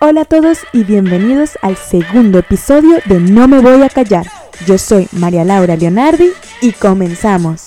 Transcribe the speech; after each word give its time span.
Hola 0.00 0.20
a 0.20 0.24
todos 0.24 0.60
y 0.72 0.84
bienvenidos 0.84 1.58
al 1.60 1.76
segundo 1.76 2.38
episodio 2.38 3.00
de 3.06 3.18
No 3.18 3.48
me 3.48 3.58
voy 3.58 3.82
a 3.82 3.88
callar. 3.88 4.26
Yo 4.64 4.78
soy 4.78 5.08
María 5.10 5.44
Laura 5.44 5.74
Leonardi 5.74 6.30
y 6.62 6.70
comenzamos. 6.70 7.66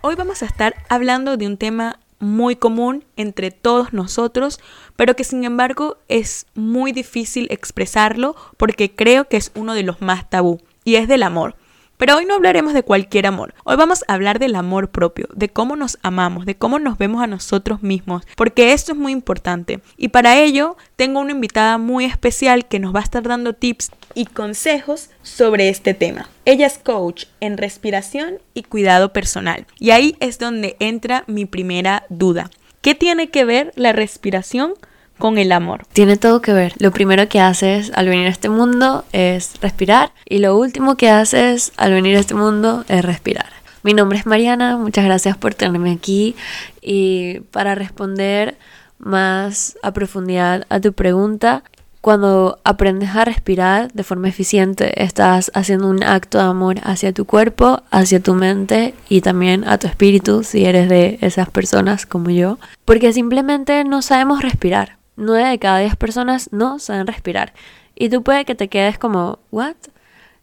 Hoy 0.00 0.16
vamos 0.16 0.42
a 0.42 0.46
estar 0.46 0.74
hablando 0.88 1.36
de 1.36 1.46
un 1.46 1.56
tema 1.56 2.00
muy 2.18 2.56
común 2.56 3.04
entre 3.14 3.52
todos 3.52 3.92
nosotros, 3.92 4.58
pero 4.96 5.14
que 5.14 5.22
sin 5.22 5.44
embargo 5.44 5.98
es 6.08 6.46
muy 6.56 6.90
difícil 6.90 7.46
expresarlo 7.52 8.34
porque 8.56 8.92
creo 8.92 9.28
que 9.28 9.36
es 9.36 9.52
uno 9.54 9.74
de 9.74 9.84
los 9.84 10.00
más 10.00 10.28
tabú 10.28 10.60
y 10.82 10.96
es 10.96 11.06
del 11.06 11.22
amor. 11.22 11.54
Pero 11.96 12.16
hoy 12.16 12.26
no 12.26 12.34
hablaremos 12.34 12.74
de 12.74 12.82
cualquier 12.82 13.26
amor. 13.26 13.54
Hoy 13.64 13.76
vamos 13.76 14.04
a 14.06 14.14
hablar 14.14 14.38
del 14.38 14.54
amor 14.54 14.90
propio, 14.90 15.28
de 15.34 15.48
cómo 15.48 15.76
nos 15.76 15.98
amamos, 16.02 16.44
de 16.44 16.54
cómo 16.54 16.78
nos 16.78 16.98
vemos 16.98 17.22
a 17.22 17.26
nosotros 17.26 17.82
mismos, 17.82 18.24
porque 18.36 18.72
esto 18.72 18.92
es 18.92 18.98
muy 18.98 19.12
importante. 19.12 19.80
Y 19.96 20.08
para 20.08 20.38
ello 20.38 20.76
tengo 20.96 21.20
una 21.20 21.32
invitada 21.32 21.78
muy 21.78 22.04
especial 22.04 22.66
que 22.66 22.80
nos 22.80 22.94
va 22.94 23.00
a 23.00 23.04
estar 23.04 23.22
dando 23.22 23.54
tips 23.54 23.90
y 24.14 24.26
consejos 24.26 25.08
sobre 25.22 25.70
este 25.70 25.94
tema. 25.94 26.28
Ella 26.44 26.66
es 26.66 26.78
coach 26.78 27.24
en 27.40 27.56
respiración 27.56 28.38
y 28.52 28.64
cuidado 28.64 29.12
personal. 29.12 29.66
Y 29.78 29.90
ahí 29.90 30.16
es 30.20 30.38
donde 30.38 30.76
entra 30.80 31.24
mi 31.26 31.46
primera 31.46 32.04
duda. 32.10 32.50
¿Qué 32.82 32.94
tiene 32.94 33.30
que 33.30 33.44
ver 33.44 33.72
la 33.74 33.92
respiración 33.92 34.74
con 35.18 35.38
el 35.38 35.52
amor. 35.52 35.86
Tiene 35.92 36.16
todo 36.16 36.40
que 36.40 36.52
ver. 36.52 36.74
Lo 36.78 36.90
primero 36.90 37.28
que 37.28 37.40
haces 37.40 37.90
al 37.94 38.08
venir 38.08 38.26
a 38.26 38.30
este 38.30 38.48
mundo 38.48 39.04
es 39.12 39.60
respirar 39.60 40.12
y 40.24 40.38
lo 40.38 40.56
último 40.56 40.96
que 40.96 41.10
haces 41.10 41.72
al 41.76 41.92
venir 41.92 42.16
a 42.16 42.20
este 42.20 42.34
mundo 42.34 42.84
es 42.88 43.04
respirar. 43.04 43.50
Mi 43.82 43.94
nombre 43.94 44.18
es 44.18 44.26
Mariana, 44.26 44.76
muchas 44.76 45.04
gracias 45.04 45.36
por 45.36 45.54
tenerme 45.54 45.92
aquí 45.92 46.34
y 46.82 47.40
para 47.52 47.74
responder 47.74 48.56
más 48.98 49.76
a 49.82 49.92
profundidad 49.92 50.66
a 50.70 50.80
tu 50.80 50.92
pregunta, 50.92 51.62
cuando 52.00 52.60
aprendes 52.62 53.10
a 53.16 53.24
respirar 53.24 53.92
de 53.92 54.04
forma 54.04 54.28
eficiente, 54.28 55.02
estás 55.02 55.50
haciendo 55.54 55.88
un 55.88 56.04
acto 56.04 56.38
de 56.38 56.44
amor 56.44 56.76
hacia 56.84 57.12
tu 57.12 57.24
cuerpo, 57.24 57.82
hacia 57.90 58.20
tu 58.20 58.34
mente 58.34 58.94
y 59.08 59.22
también 59.22 59.66
a 59.66 59.78
tu 59.78 59.88
espíritu, 59.88 60.44
si 60.44 60.64
eres 60.64 60.88
de 60.88 61.18
esas 61.20 61.50
personas 61.50 62.06
como 62.06 62.30
yo, 62.30 62.60
porque 62.84 63.12
simplemente 63.12 63.82
no 63.82 64.02
sabemos 64.02 64.40
respirar. 64.40 64.98
9 65.16 65.48
de 65.48 65.58
cada 65.58 65.78
10 65.78 65.96
personas 65.96 66.50
no 66.52 66.78
saben 66.78 67.06
respirar. 67.06 67.52
Y 67.94 68.10
tú 68.10 68.22
puede 68.22 68.44
que 68.44 68.54
te 68.54 68.68
quedes 68.68 68.98
como, 68.98 69.38
¿what? 69.50 69.76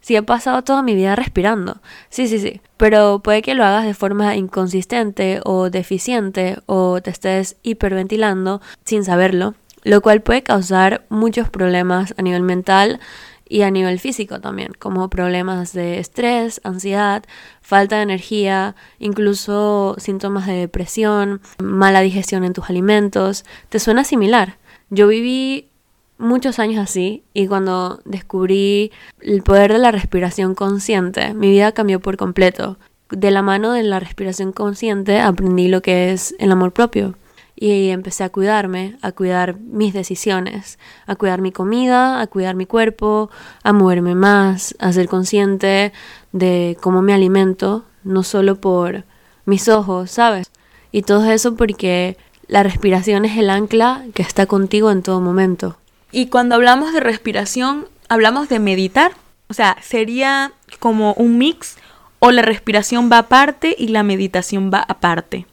Si 0.01 0.15
he 0.15 0.23
pasado 0.23 0.63
toda 0.63 0.81
mi 0.81 0.95
vida 0.95 1.15
respirando. 1.15 1.79
Sí, 2.09 2.27
sí, 2.27 2.39
sí. 2.39 2.59
Pero 2.77 3.19
puede 3.19 3.41
que 3.41 3.55
lo 3.55 3.63
hagas 3.63 3.85
de 3.85 3.93
forma 3.93 4.35
inconsistente 4.35 5.39
o 5.45 5.69
deficiente 5.69 6.57
o 6.65 7.01
te 7.01 7.11
estés 7.11 7.55
hiperventilando 7.63 8.61
sin 8.83 9.05
saberlo, 9.05 9.53
lo 9.83 10.01
cual 10.01 10.21
puede 10.21 10.43
causar 10.43 11.05
muchos 11.09 11.49
problemas 11.49 12.13
a 12.17 12.21
nivel 12.21 12.41
mental 12.41 12.99
y 13.47 13.61
a 13.61 13.71
nivel 13.71 13.99
físico 13.99 14.41
también, 14.41 14.73
como 14.79 15.09
problemas 15.09 15.73
de 15.73 15.99
estrés, 15.99 16.59
ansiedad, 16.63 17.23
falta 17.61 17.97
de 17.97 18.01
energía, 18.01 18.75
incluso 18.99 19.95
síntomas 19.99 20.47
de 20.47 20.53
depresión, 20.53 21.39
mala 21.61 22.01
digestión 22.01 22.43
en 22.43 22.53
tus 22.53 22.69
alimentos. 22.69 23.45
¿Te 23.69 23.79
suena 23.79 24.03
similar? 24.03 24.57
Yo 24.89 25.07
viví 25.07 25.69
muchos 26.17 26.59
años 26.59 26.81
así 26.81 27.23
y 27.33 27.47
cuando 27.47 28.01
descubrí 28.05 28.91
el 29.21 29.43
poder 29.43 29.73
de 29.73 29.79
la 29.79 29.91
respiración 29.91 30.55
consciente, 30.55 31.33
mi 31.33 31.49
vida 31.49 31.71
cambió 31.71 31.99
por 31.99 32.17
completo. 32.17 32.77
De 33.09 33.31
la 33.31 33.41
mano 33.41 33.73
de 33.73 33.83
la 33.83 33.99
respiración 33.99 34.53
consciente 34.53 35.19
aprendí 35.19 35.67
lo 35.67 35.81
que 35.81 36.11
es 36.11 36.35
el 36.39 36.51
amor 36.51 36.71
propio 36.71 37.15
y 37.55 37.89
empecé 37.89 38.23
a 38.23 38.29
cuidarme, 38.29 38.97
a 39.01 39.11
cuidar 39.11 39.59
mis 39.59 39.93
decisiones, 39.93 40.79
a 41.05 41.15
cuidar 41.15 41.41
mi 41.41 41.51
comida, 41.51 42.19
a 42.19 42.27
cuidar 42.27 42.55
mi 42.55 42.65
cuerpo, 42.65 43.29
a 43.63 43.73
moverme 43.73 44.15
más, 44.15 44.75
a 44.79 44.91
ser 44.91 45.07
consciente 45.07 45.93
de 46.31 46.77
cómo 46.81 47.01
me 47.01 47.13
alimento, 47.13 47.85
no 48.03 48.23
solo 48.23 48.59
por 48.59 49.05
mis 49.45 49.67
ojos, 49.69 50.11
¿sabes? 50.11 50.51
Y 50.91 51.03
todo 51.03 51.29
eso 51.31 51.55
porque 51.55 52.17
la 52.47 52.63
respiración 52.63 53.25
es 53.25 53.37
el 53.37 53.49
ancla 53.49 54.03
que 54.13 54.21
está 54.21 54.45
contigo 54.45 54.91
en 54.91 55.03
todo 55.03 55.21
momento. 55.21 55.77
Y 56.11 56.27
cuando 56.27 56.55
hablamos 56.55 56.93
de 56.93 56.99
respiración, 56.99 57.87
hablamos 58.09 58.49
de 58.49 58.59
meditar. 58.59 59.13
O 59.49 59.53
sea, 59.53 59.77
sería 59.81 60.51
como 60.79 61.13
un 61.13 61.37
mix 61.37 61.77
o 62.19 62.31
la 62.31 62.41
respiración 62.41 63.09
va 63.11 63.19
aparte 63.19 63.75
y 63.77 63.89
la 63.89 64.03
meditación 64.03 64.71
va 64.73 64.85
aparte. 64.87 65.45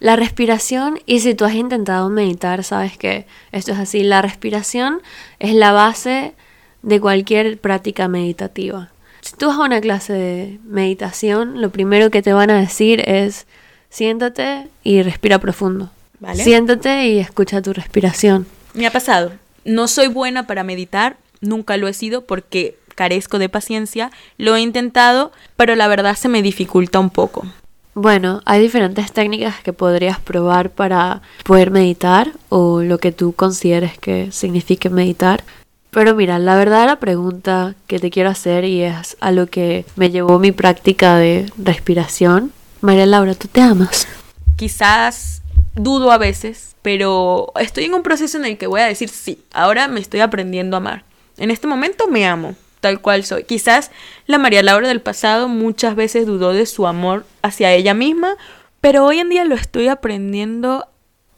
La 0.00 0.16
respiración, 0.16 0.98
y 1.06 1.20
si 1.20 1.34
tú 1.34 1.46
has 1.46 1.54
intentado 1.54 2.10
meditar, 2.10 2.62
sabes 2.62 2.98
que 2.98 3.26
esto 3.52 3.72
es 3.72 3.78
así, 3.78 4.02
la 4.02 4.20
respiración 4.20 5.00
es 5.38 5.54
la 5.54 5.72
base 5.72 6.34
de 6.82 7.00
cualquier 7.00 7.58
práctica 7.58 8.06
meditativa. 8.06 8.90
Si 9.22 9.34
tú 9.36 9.46
vas 9.46 9.56
a 9.56 9.62
una 9.62 9.80
clase 9.80 10.12
de 10.12 10.60
meditación, 10.64 11.62
lo 11.62 11.70
primero 11.70 12.10
que 12.10 12.20
te 12.20 12.34
van 12.34 12.50
a 12.50 12.60
decir 12.60 13.02
es 13.08 13.46
siéntate 13.88 14.68
y 14.82 15.00
respira 15.02 15.38
profundo. 15.38 15.90
Siéntate 16.34 17.08
y 17.08 17.18
escucha 17.18 17.62
tu 17.62 17.72
respiración. 17.72 18.46
Me 18.74 18.86
ha 18.86 18.92
pasado. 18.92 19.32
No 19.64 19.88
soy 19.88 20.08
buena 20.08 20.46
para 20.46 20.64
meditar, 20.64 21.16
nunca 21.40 21.76
lo 21.76 21.88
he 21.88 21.94
sido 21.94 22.26
porque 22.26 22.76
carezco 22.94 23.38
de 23.38 23.48
paciencia. 23.48 24.10
Lo 24.38 24.56
he 24.56 24.60
intentado, 24.60 25.32
pero 25.56 25.74
la 25.74 25.88
verdad 25.88 26.16
se 26.16 26.28
me 26.28 26.42
dificulta 26.42 26.98
un 26.98 27.10
poco. 27.10 27.46
Bueno, 27.94 28.42
hay 28.44 28.60
diferentes 28.60 29.12
técnicas 29.12 29.62
que 29.62 29.72
podrías 29.72 30.18
probar 30.18 30.70
para 30.70 31.22
poder 31.44 31.70
meditar 31.70 32.32
o 32.48 32.82
lo 32.82 32.98
que 32.98 33.12
tú 33.12 33.32
consideres 33.32 33.96
que 33.98 34.32
signifique 34.32 34.90
meditar. 34.90 35.44
Pero 35.90 36.16
mira, 36.16 36.40
la 36.40 36.56
verdad 36.56 36.86
la 36.86 36.98
pregunta 36.98 37.76
que 37.86 38.00
te 38.00 38.10
quiero 38.10 38.30
hacer 38.30 38.64
y 38.64 38.82
es 38.82 39.16
a 39.20 39.30
lo 39.30 39.46
que 39.46 39.86
me 39.94 40.10
llevó 40.10 40.40
mi 40.40 40.50
práctica 40.50 41.16
de 41.16 41.50
respiración. 41.56 42.52
María 42.80 43.06
Laura, 43.06 43.34
¿tú 43.34 43.46
te 43.46 43.60
amas? 43.60 44.08
Quizás 44.56 45.40
dudo 45.74 46.12
a 46.12 46.18
veces, 46.18 46.76
pero 46.82 47.52
estoy 47.58 47.84
en 47.84 47.94
un 47.94 48.02
proceso 48.02 48.38
en 48.38 48.44
el 48.44 48.58
que 48.58 48.66
voy 48.66 48.80
a 48.80 48.86
decir 48.86 49.08
sí, 49.08 49.40
ahora 49.52 49.88
me 49.88 50.00
estoy 50.00 50.20
aprendiendo 50.20 50.76
a 50.76 50.78
amar. 50.78 51.04
En 51.36 51.50
este 51.50 51.66
momento 51.66 52.08
me 52.08 52.26
amo, 52.26 52.54
tal 52.80 53.00
cual 53.00 53.24
soy. 53.24 53.44
Quizás 53.44 53.90
la 54.26 54.38
María 54.38 54.62
Laura 54.62 54.88
del 54.88 55.00
pasado 55.00 55.48
muchas 55.48 55.96
veces 55.96 56.26
dudó 56.26 56.52
de 56.52 56.66
su 56.66 56.86
amor 56.86 57.26
hacia 57.42 57.72
ella 57.72 57.94
misma, 57.94 58.36
pero 58.80 59.04
hoy 59.04 59.18
en 59.18 59.30
día 59.30 59.44
lo 59.44 59.54
estoy 59.54 59.88
aprendiendo 59.88 60.86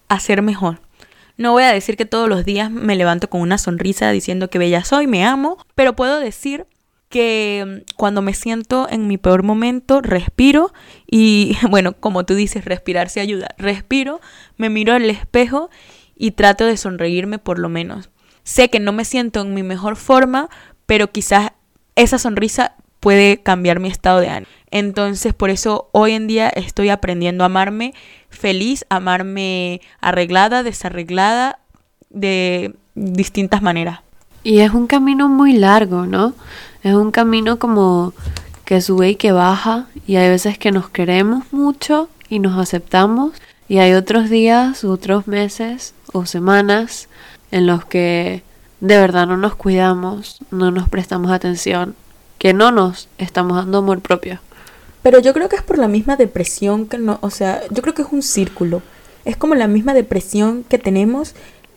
a 0.09 0.21
ser 0.21 0.43
mejor. 0.43 0.81
No 1.39 1.53
voy 1.53 1.65
a 1.65 1.73
decir 1.73 1.97
que 1.97 2.07
todos 2.07 2.29
los 2.29 2.45
días 2.45 2.71
me 2.71 2.97
levanto 2.97 3.29
con 3.29 3.41
una 3.41 3.59
sonrisa 3.59 4.11
diciendo 4.11 4.49
que 4.49 4.59
bella 4.59 4.85
soy, 4.85 5.07
me 5.07 5.25
amo, 5.25 5.59
pero 5.75 5.95
puedo 5.95 6.19
decir 6.19 6.67
que 7.09 7.65
mm, 7.67 7.95
cuando 7.97 8.23
me 8.23 8.35
siento 8.35 8.87
en 8.91 9.07
mi 9.07 9.19
peor 9.19 9.43
momento, 9.43 10.01
respiro 10.01 10.73
y, 11.11 11.57
bueno, 11.71 11.95
como 11.95 12.25
tú 12.25 12.35
dices, 12.35 12.65
respirar 12.65 13.09
se 13.09 13.21
ayuda. 13.21 13.49
Respiro, 13.59 14.21
me 14.57 14.71
miro 14.71 14.95
al 14.95 15.09
espejo 15.11 15.71
y 16.17 16.33
trato 16.33 16.65
de 16.65 16.77
sonreírme 16.77 17.39
por 17.39 17.59
lo 17.59 17.69
menos. 17.69 18.11
Sé 18.43 18.71
que 18.71 18.81
no 18.81 18.93
me 18.93 19.05
siento 19.05 19.41
en 19.41 19.55
mi 19.55 19.63
mejor 19.63 19.97
forma, 19.97 20.49
pero 20.87 21.11
quizás 21.11 21.53
esa 21.97 22.19
sonrisa 22.19 22.75
puede 23.01 23.43
cambiar 23.43 23.81
mi 23.81 23.89
estado 23.89 24.21
de 24.21 24.29
ánimo. 24.29 24.53
Entonces, 24.71 25.33
por 25.33 25.51
eso 25.51 25.89
hoy 25.93 26.13
en 26.13 26.27
día 26.27 26.49
estoy 26.49 26.89
aprendiendo 26.91 27.45
a 27.45 27.47
amarme 27.47 27.95
feliz, 28.31 28.85
amarme 28.89 29.81
arreglada, 30.01 30.63
desarreglada, 30.63 31.59
de 32.11 32.75
distintas 32.95 33.63
maneras. 33.63 34.01
Y 34.43 34.61
es 34.61 34.73
un 34.73 34.87
camino 34.87 35.29
muy 35.29 35.55
largo, 35.55 36.07
¿no? 36.07 36.35
Es 36.87 36.95
un 36.95 37.11
camino 37.11 37.59
como 37.59 38.15
que 38.65 38.81
sube 38.81 39.11
y 39.11 39.17
que 39.17 39.33
baja 39.33 39.89
y 40.07 40.15
hay 40.15 40.29
veces 40.29 40.57
que 40.57 40.71
nos 40.71 40.89
queremos 40.89 41.53
mucho 41.53 42.09
y 42.29 42.39
nos 42.39 42.57
aceptamos 42.61 43.33
y 43.67 43.79
hay 43.79 43.95
otros 43.95 44.31
días, 44.31 44.85
otros 44.85 45.27
meses 45.27 45.95
o 46.13 46.27
semanas 46.27 47.09
en 47.51 47.67
los 47.67 47.85
que 47.85 48.45
de 48.79 48.99
verdad 48.99 49.27
no 49.27 49.37
nos 49.37 49.57
cuidamos, 49.57 50.39
no 50.53 50.71
nos 50.71 50.89
prestamos 50.89 51.33
atención, 51.33 51.97
que 52.39 52.55
no 52.55 52.71
nos 52.71 53.09
estamos 53.19 53.57
dando 53.57 53.79
amor 53.79 54.01
propio. 54.01 54.39
Pero 55.03 55.19
yo 55.19 55.33
creo 55.33 55.49
que 55.49 55.57
es 55.57 55.63
por 55.63 55.79
la 55.79 55.89
misma 55.89 56.15
depresión 56.15 56.87
que 56.87 56.99
no, 56.99 57.19
o 57.21 57.31
sea, 57.31 57.63
yo 57.69 57.83
creo 57.83 57.95
que 57.95 58.03
es 58.03 58.13
un 58.13 58.23
círculo. 58.23 58.81
Es 59.25 59.37
como 59.37 59.57
la 59.57 59.67
misma 59.67 59.93
depresión 59.93 60.63
que 60.63 60.79
tenemos 60.79 61.35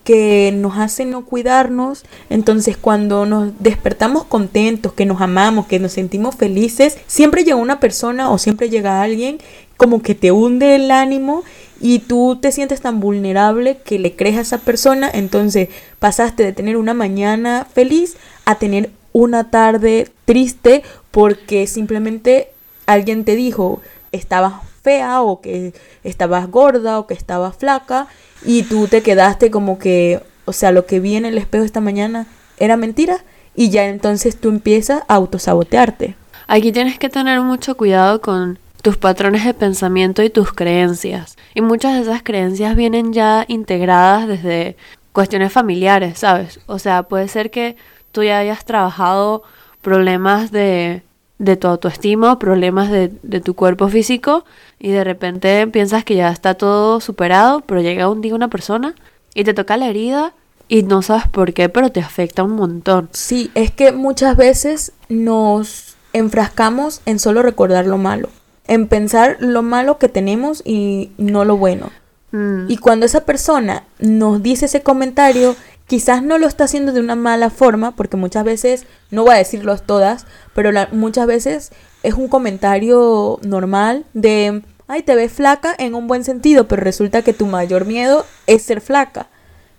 que 0.09 0.51
nos 0.55 0.75
hace 0.79 1.05
no 1.05 1.23
cuidarnos. 1.23 2.03
Entonces 2.31 2.77
cuando 2.77 3.27
nos 3.27 3.53
despertamos 3.59 4.23
contentos, 4.23 4.91
que 4.93 5.05
nos 5.05 5.21
amamos, 5.21 5.67
que 5.67 5.77
nos 5.77 5.91
sentimos 5.91 6.33
felices, 6.35 6.97
siempre 7.05 7.43
llega 7.43 7.57
una 7.57 7.79
persona 7.79 8.31
o 8.31 8.39
siempre 8.39 8.71
llega 8.71 9.03
alguien 9.03 9.37
como 9.77 10.01
que 10.01 10.15
te 10.15 10.31
hunde 10.31 10.73
el 10.73 10.89
ánimo 10.89 11.43
y 11.79 11.99
tú 11.99 12.39
te 12.41 12.51
sientes 12.51 12.81
tan 12.81 12.99
vulnerable 12.99 13.77
que 13.85 13.99
le 13.99 14.15
crees 14.15 14.37
a 14.37 14.41
esa 14.41 14.57
persona. 14.57 15.11
Entonces 15.13 15.69
pasaste 15.99 16.41
de 16.41 16.53
tener 16.53 16.75
una 16.77 16.95
mañana 16.95 17.67
feliz 17.71 18.17
a 18.45 18.55
tener 18.55 18.89
una 19.13 19.51
tarde 19.51 20.07
triste 20.25 20.81
porque 21.11 21.67
simplemente 21.67 22.47
alguien 22.87 23.25
te 23.25 23.35
dijo 23.35 23.79
estabas 24.11 24.53
fea 24.81 25.21
o 25.21 25.39
que 25.39 25.73
estabas 26.03 26.49
gorda 26.49 26.97
o 26.97 27.05
que 27.05 27.13
estabas 27.13 27.55
flaca 27.57 28.07
y 28.43 28.63
tú 28.63 28.87
te 28.87 29.01
quedaste 29.01 29.51
como 29.51 29.79
que, 29.79 30.21
o 30.45 30.53
sea, 30.53 30.71
lo 30.71 30.85
que 30.85 30.99
vi 30.99 31.15
en 31.15 31.25
el 31.25 31.37
espejo 31.37 31.63
esta 31.63 31.81
mañana 31.81 32.27
era 32.57 32.77
mentira 32.77 33.23
y 33.55 33.69
ya 33.69 33.87
entonces 33.87 34.39
tú 34.39 34.49
empiezas 34.49 35.03
a 35.07 35.15
autosabotearte. 35.15 36.15
Aquí 36.47 36.71
tienes 36.71 36.97
que 36.97 37.09
tener 37.09 37.41
mucho 37.41 37.75
cuidado 37.75 38.21
con 38.21 38.57
tus 38.81 38.97
patrones 38.97 39.45
de 39.45 39.53
pensamiento 39.53 40.23
y 40.23 40.29
tus 40.29 40.53
creencias. 40.53 41.37
Y 41.53 41.61
muchas 41.61 41.93
de 41.95 42.01
esas 42.01 42.23
creencias 42.23 42.75
vienen 42.75 43.13
ya 43.13 43.45
integradas 43.47 44.27
desde 44.27 44.77
cuestiones 45.11 45.51
familiares, 45.51 46.19
¿sabes? 46.19 46.59
O 46.65 46.79
sea, 46.79 47.03
puede 47.03 47.27
ser 47.27 47.51
que 47.51 47.75
tú 48.11 48.23
ya 48.23 48.39
hayas 48.39 48.65
trabajado 48.65 49.43
problemas 49.81 50.51
de, 50.51 51.03
de 51.39 51.57
tu 51.57 51.67
autoestima, 51.67 52.37
problemas 52.37 52.91
de, 52.91 53.11
de 53.23 53.41
tu 53.41 53.55
cuerpo 53.55 53.87
físico 53.87 54.45
y 54.77 54.89
de 54.91 55.03
repente 55.03 55.65
piensas 55.67 56.03
que 56.03 56.15
ya 56.15 56.29
está 56.29 56.53
todo 56.53 56.99
superado, 56.99 57.61
pero 57.61 57.81
llega 57.81 58.09
un 58.09 58.21
día 58.21 58.35
una 58.35 58.49
persona 58.49 58.93
y 59.33 59.43
te 59.43 59.53
toca 59.53 59.77
la 59.77 59.87
herida 59.87 60.33
y 60.67 60.83
no 60.83 61.01
sabes 61.01 61.27
por 61.27 61.53
qué, 61.53 61.67
pero 61.69 61.91
te 61.91 61.99
afecta 62.01 62.43
un 62.43 62.51
montón. 62.51 63.09
Sí, 63.11 63.49
es 63.55 63.71
que 63.71 63.91
muchas 63.91 64.37
veces 64.37 64.91
nos 65.09 65.95
enfrascamos 66.13 67.01
en 67.05 67.19
solo 67.19 67.41
recordar 67.41 67.85
lo 67.85 67.97
malo, 67.97 68.29
en 68.67 68.87
pensar 68.87 69.37
lo 69.39 69.63
malo 69.63 69.97
que 69.97 70.09
tenemos 70.09 70.61
y 70.65 71.11
no 71.17 71.45
lo 71.45 71.57
bueno. 71.57 71.89
Mm, 72.31 72.69
Y 72.69 72.77
cuando 72.77 73.07
esa 73.07 73.21
persona 73.25 73.83
nos 73.97 74.43
dice 74.43 74.65
ese 74.65 74.83
comentario, 74.83 75.55
quizás 75.89 76.21
no 76.21 76.37
lo 76.37 76.45
está 76.47 76.65
haciendo 76.65 76.93
de 76.93 76.99
una 76.99 77.15
mala 77.15 77.49
forma, 77.49 77.95
porque 77.95 78.15
muchas 78.15 78.43
veces, 78.43 78.85
no 79.09 79.23
voy 79.23 79.33
a 79.33 79.39
decirlo 79.39 79.75
todas, 79.79 80.27
pero 80.53 80.71
la- 80.71 80.87
muchas 80.91 81.25
veces 81.25 81.71
es 82.03 82.13
un 82.13 82.27
comentario 82.27 83.39
normal 83.41 84.05
de, 84.13 84.61
ay, 84.87 85.01
te 85.01 85.15
ves 85.15 85.33
flaca 85.33 85.75
en 85.77 85.95
un 85.95 86.07
buen 86.07 86.23
sentido, 86.23 86.67
pero 86.67 86.83
resulta 86.83 87.23
que 87.23 87.33
tu 87.33 87.47
mayor 87.47 87.85
miedo 87.85 88.23
es 88.45 88.61
ser 88.61 88.81
flaca. 88.81 89.27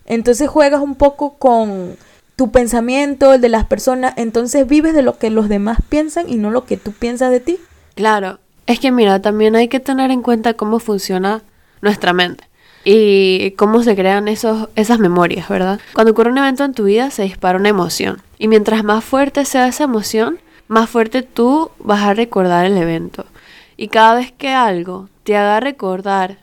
Entonces 0.04 0.48
juegas 0.48 0.82
un 0.82 0.96
poco 0.96 1.34
con 1.34 1.96
tu 2.34 2.50
pensamiento, 2.50 3.32
el 3.34 3.40
de 3.40 3.48
las 3.48 3.66
personas, 3.66 4.14
entonces 4.16 4.66
vives 4.66 4.94
de 4.94 5.02
lo 5.02 5.16
que 5.16 5.30
los 5.30 5.48
demás 5.48 5.78
piensan 5.88 6.28
y 6.28 6.36
no 6.36 6.50
lo 6.50 6.64
que 6.64 6.76
tú 6.76 6.90
piensas 6.90 7.30
de 7.30 7.38
ti. 7.38 7.60
Claro, 7.94 8.40
es 8.66 8.80
que 8.80 8.90
mira, 8.90 9.22
también 9.22 9.54
hay 9.54 9.68
que 9.68 9.78
tener 9.78 10.10
en 10.10 10.22
cuenta 10.22 10.54
cómo 10.54 10.80
funciona 10.80 11.42
nuestra 11.82 12.12
mente 12.12 12.49
y 12.84 13.52
cómo 13.52 13.82
se 13.82 13.94
crean 13.96 14.28
esos, 14.28 14.68
esas 14.74 14.98
memorias, 14.98 15.48
¿verdad? 15.48 15.80
Cuando 15.92 16.12
ocurre 16.12 16.30
un 16.30 16.38
evento 16.38 16.64
en 16.64 16.74
tu 16.74 16.84
vida 16.84 17.10
se 17.10 17.24
dispara 17.24 17.58
una 17.58 17.68
emoción 17.68 18.22
y 18.38 18.48
mientras 18.48 18.84
más 18.84 19.04
fuerte 19.04 19.44
sea 19.44 19.68
esa 19.68 19.84
emoción, 19.84 20.38
más 20.68 20.88
fuerte 20.88 21.22
tú 21.22 21.70
vas 21.78 22.02
a 22.02 22.14
recordar 22.14 22.64
el 22.64 22.76
evento. 22.76 23.26
Y 23.76 23.88
cada 23.88 24.14
vez 24.14 24.32
que 24.32 24.50
algo 24.50 25.08
te 25.24 25.36
haga 25.36 25.60
recordar 25.60 26.38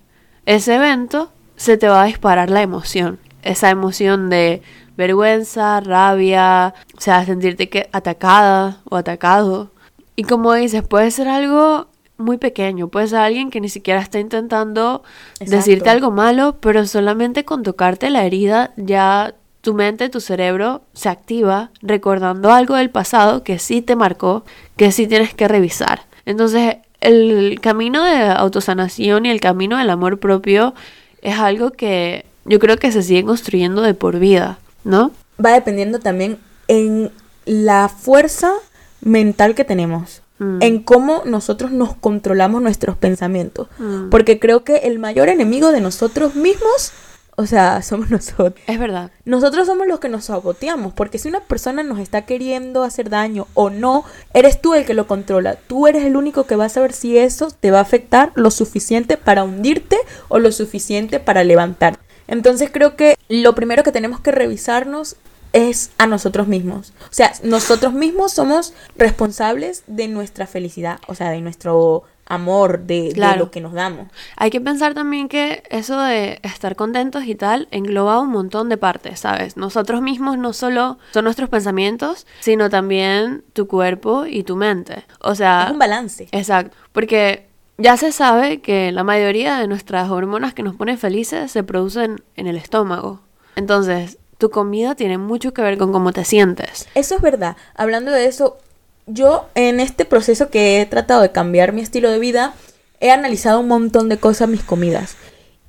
ese 0.46 0.76
evento, 0.76 1.32
se 1.56 1.78
te 1.78 1.88
va 1.88 2.04
a 2.04 2.06
disparar 2.06 2.50
la 2.50 2.62
emoción. 2.62 3.20
Esa 3.42 3.70
emoción 3.70 4.30
de 4.30 4.62
vergüenza, 4.96 5.80
rabia, 5.80 6.74
o 6.98 7.02
sea, 7.02 7.26
sentirte 7.26 7.70
que 7.70 7.90
atacada 7.94 8.82
o 8.90 8.96
atacado. 8.96 9.72
Y 10.16 10.24
como 10.24 10.54
dices, 10.54 10.84
puede 10.84 11.12
ser 11.12 11.28
algo 11.28 11.88
muy 12.18 12.38
pequeño, 12.38 12.88
puede 12.88 13.08
ser 13.08 13.20
alguien 13.20 13.50
que 13.50 13.62
ni 13.62 13.70
siquiera 13.70 14.02
está 14.02 14.20
intentando 14.20 15.04
Exacto. 15.34 15.56
decirte 15.56 15.90
algo 15.90 16.12
malo, 16.12 16.58
pero 16.60 16.86
solamente 16.86 17.46
con 17.46 17.64
tocarte 17.64 18.10
la 18.10 18.26
herida 18.26 18.72
ya 18.76 19.36
tu 19.62 19.74
mente, 19.74 20.10
tu 20.10 20.22
cerebro 20.22 20.82
se 20.94 21.10
activa 21.10 21.72
recordando 21.82 22.52
algo 22.52 22.76
del 22.76 22.90
pasado 22.90 23.44
que 23.44 23.60
sí 23.60 23.82
te 23.82 23.96
marcó, 23.96 24.46
que 24.78 24.92
sí 24.92 25.08
tienes 25.08 25.34
que 25.34 25.48
revisar. 25.48 26.02
Entonces, 26.26 26.78
el 27.02 27.60
camino 27.62 28.04
de 28.04 28.30
autosanación 28.30 29.26
y 29.26 29.30
el 29.30 29.42
camino 29.42 29.78
del 29.78 29.90
amor 29.90 30.20
propio 30.20 30.74
es 31.22 31.38
algo 31.38 31.72
que 31.72 32.26
yo 32.46 32.60
creo 32.60 32.78
que 32.78 32.92
se 32.92 33.04
sigue 33.04 33.24
construyendo 33.24 33.82
de 33.82 33.94
por 33.94 34.20
vida, 34.20 34.58
¿no? 34.84 35.12
Va 35.44 35.52
dependiendo 35.52 36.00
también 36.00 36.38
en 36.68 37.12
la 37.46 37.90
fuerza 37.90 38.54
mental 39.02 39.54
que 39.54 39.64
tenemos. 39.64 40.22
Mm. 40.40 40.60
En 40.62 40.84
cómo 40.84 41.24
nosotros 41.26 41.72
nos 41.72 41.96
controlamos 41.96 42.62
nuestros 42.62 42.98
pensamientos. 42.98 43.68
Mm. 43.80 44.10
Porque 44.10 44.40
creo 44.40 44.64
que 44.64 44.78
el 44.78 45.00
mayor 45.00 45.30
enemigo 45.30 45.72
de 45.72 45.82
nosotros 45.82 46.36
mismos, 46.36 46.92
o 47.36 47.46
sea, 47.46 47.82
somos 47.84 48.10
nosotros. 48.10 48.54
Es 48.68 48.80
verdad. 48.80 49.12
Nosotros 49.26 49.66
somos 49.68 49.88
los 49.88 50.00
que 50.00 50.10
nos 50.10 50.26
saboteamos, 50.26 50.94
porque 50.94 51.18
si 51.18 51.28
una 51.28 51.42
persona 51.42 51.84
nos 51.84 52.00
está 52.00 52.24
queriendo 52.24 52.84
hacer 52.84 53.10
daño 53.10 53.48
o 53.54 53.70
no, 53.70 54.06
eres 54.34 54.62
tú 54.62 54.74
el 54.74 54.86
que 54.86 54.94
lo 54.94 55.08
controla. 55.08 55.56
Tú 55.56 55.88
eres 55.88 56.04
el 56.06 56.16
único 56.16 56.46
que 56.46 56.56
va 56.56 56.66
a 56.66 56.70
saber 56.70 56.94
si 56.94 57.18
eso 57.18 57.50
te 57.52 57.72
va 57.72 57.80
a 57.80 57.84
afectar 57.84 58.32
lo 58.36 58.52
suficiente 58.52 59.18
para 59.18 59.44
hundirte 59.44 59.98
o 60.28 60.40
lo 60.40 60.52
suficiente 60.52 61.20
para 61.20 61.44
levantar. 61.44 62.00
Entonces 62.28 62.70
creo 62.72 62.96
que 62.96 63.18
lo 63.30 63.56
primero 63.56 63.84
que 63.84 63.92
tenemos 63.92 64.20
que 64.20 64.32
revisarnos 64.32 65.16
es 65.58 65.92
a 65.98 66.08
nosotros 66.08 66.48
mismos. 66.48 66.94
O 67.02 67.14
sea, 67.14 67.34
nosotros 67.44 67.94
mismos 67.94 68.34
somos 68.34 68.74
responsables 68.96 69.84
de 69.88 70.08
nuestra 70.08 70.48
felicidad, 70.48 71.00
o 71.08 71.16
sea, 71.16 71.30
de 71.30 71.42
nuestro 71.42 72.04
amor, 72.28 72.82
de, 72.82 73.14
lo 73.38 73.52
que 73.52 73.62
nos 73.62 73.74
damos. 73.74 74.08
Hay 74.36 74.50
que 74.50 74.62
pensar 74.62 74.94
también 74.94 75.30
que 75.30 75.64
eso 75.70 76.00
de 76.02 76.40
estar 76.44 76.76
contentos 76.76 77.24
y 77.26 77.36
tal 77.36 77.68
engloba 77.72 78.20
un 78.20 78.30
montón 78.30 78.70
de 78.70 78.78
partes, 78.78 79.22
¿sabes? 79.22 79.58
Nosotros 79.58 80.02
mismos 80.02 80.38
no 80.38 80.54
solo 80.54 80.98
son 81.14 81.24
nuestros 81.24 81.50
pensamientos, 81.50 82.28
sino 82.40 82.70
también 82.70 83.44
tu 83.54 83.68
cuerpo 83.68 84.26
y 84.26 84.44
tu 84.44 84.56
mente. 84.56 85.06
O 85.22 85.36
sea, 85.36 85.66
Es 85.66 85.72
un 85.72 85.80
balance. 85.80 86.28
exacto, 86.32 86.76
porque 86.92 87.48
ya 87.78 87.96
se 87.96 88.12
sabe 88.12 88.60
que 88.60 88.92
la 88.92 89.04
mayoría 89.04 89.58
de 89.58 89.68
nuestras 89.68 90.10
hormonas 90.10 90.54
que 90.54 90.64
nos 90.64 90.76
ponen 90.76 90.98
felices 90.98 91.52
se 91.52 91.64
producen 91.64 92.22
en 92.36 92.48
el 92.48 92.58
estómago. 92.58 93.22
Entonces, 93.56 94.18
tu 94.38 94.50
comida 94.50 94.96
tiene 94.96 95.18
mucho 95.18 95.54
que 95.54 95.62
ver 95.62 95.78
con 95.78 95.92
cómo 95.92 96.14
te 96.14 96.26
sientes. 96.26 96.88
Eso 96.96 97.16
es 97.16 97.22
verdad. 97.22 97.58
Hablando 97.76 98.12
de 98.12 98.26
eso, 98.26 98.58
yo 99.08 99.48
en 99.56 99.80
este 99.80 100.06
proceso 100.06 100.50
que 100.50 100.82
he 100.82 100.86
tratado 100.86 101.22
de 101.22 101.32
cambiar 101.32 101.74
mi 101.74 101.82
estilo 101.82 102.12
de 102.12 102.20
vida, 102.20 102.54
he 103.00 103.12
analizado 103.12 103.60
un 103.60 103.68
montón 103.68 104.10
de 104.10 104.18
cosas 104.18 104.50
mis 104.50 104.64
comidas. 104.64 105.16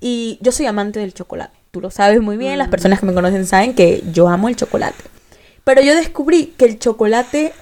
Y 0.00 0.38
yo 0.42 0.52
soy 0.52 0.66
amante 0.66 1.00
del 1.00 1.14
chocolate. 1.14 1.56
Tú 1.70 1.80
lo 1.80 1.90
sabes 1.90 2.20
muy 2.20 2.36
bien, 2.36 2.58
las 2.58 2.68
personas 2.68 3.00
que 3.00 3.06
me 3.06 3.14
conocen 3.14 3.46
saben 3.46 3.74
que 3.74 4.02
yo 4.12 4.28
amo 4.28 4.48
el 4.48 4.56
chocolate. 4.56 5.04
Pero 5.64 5.82
yo 5.82 5.94
descubrí 5.94 6.54
que 6.56 6.64
el 6.64 6.78
chocolate 6.78 7.52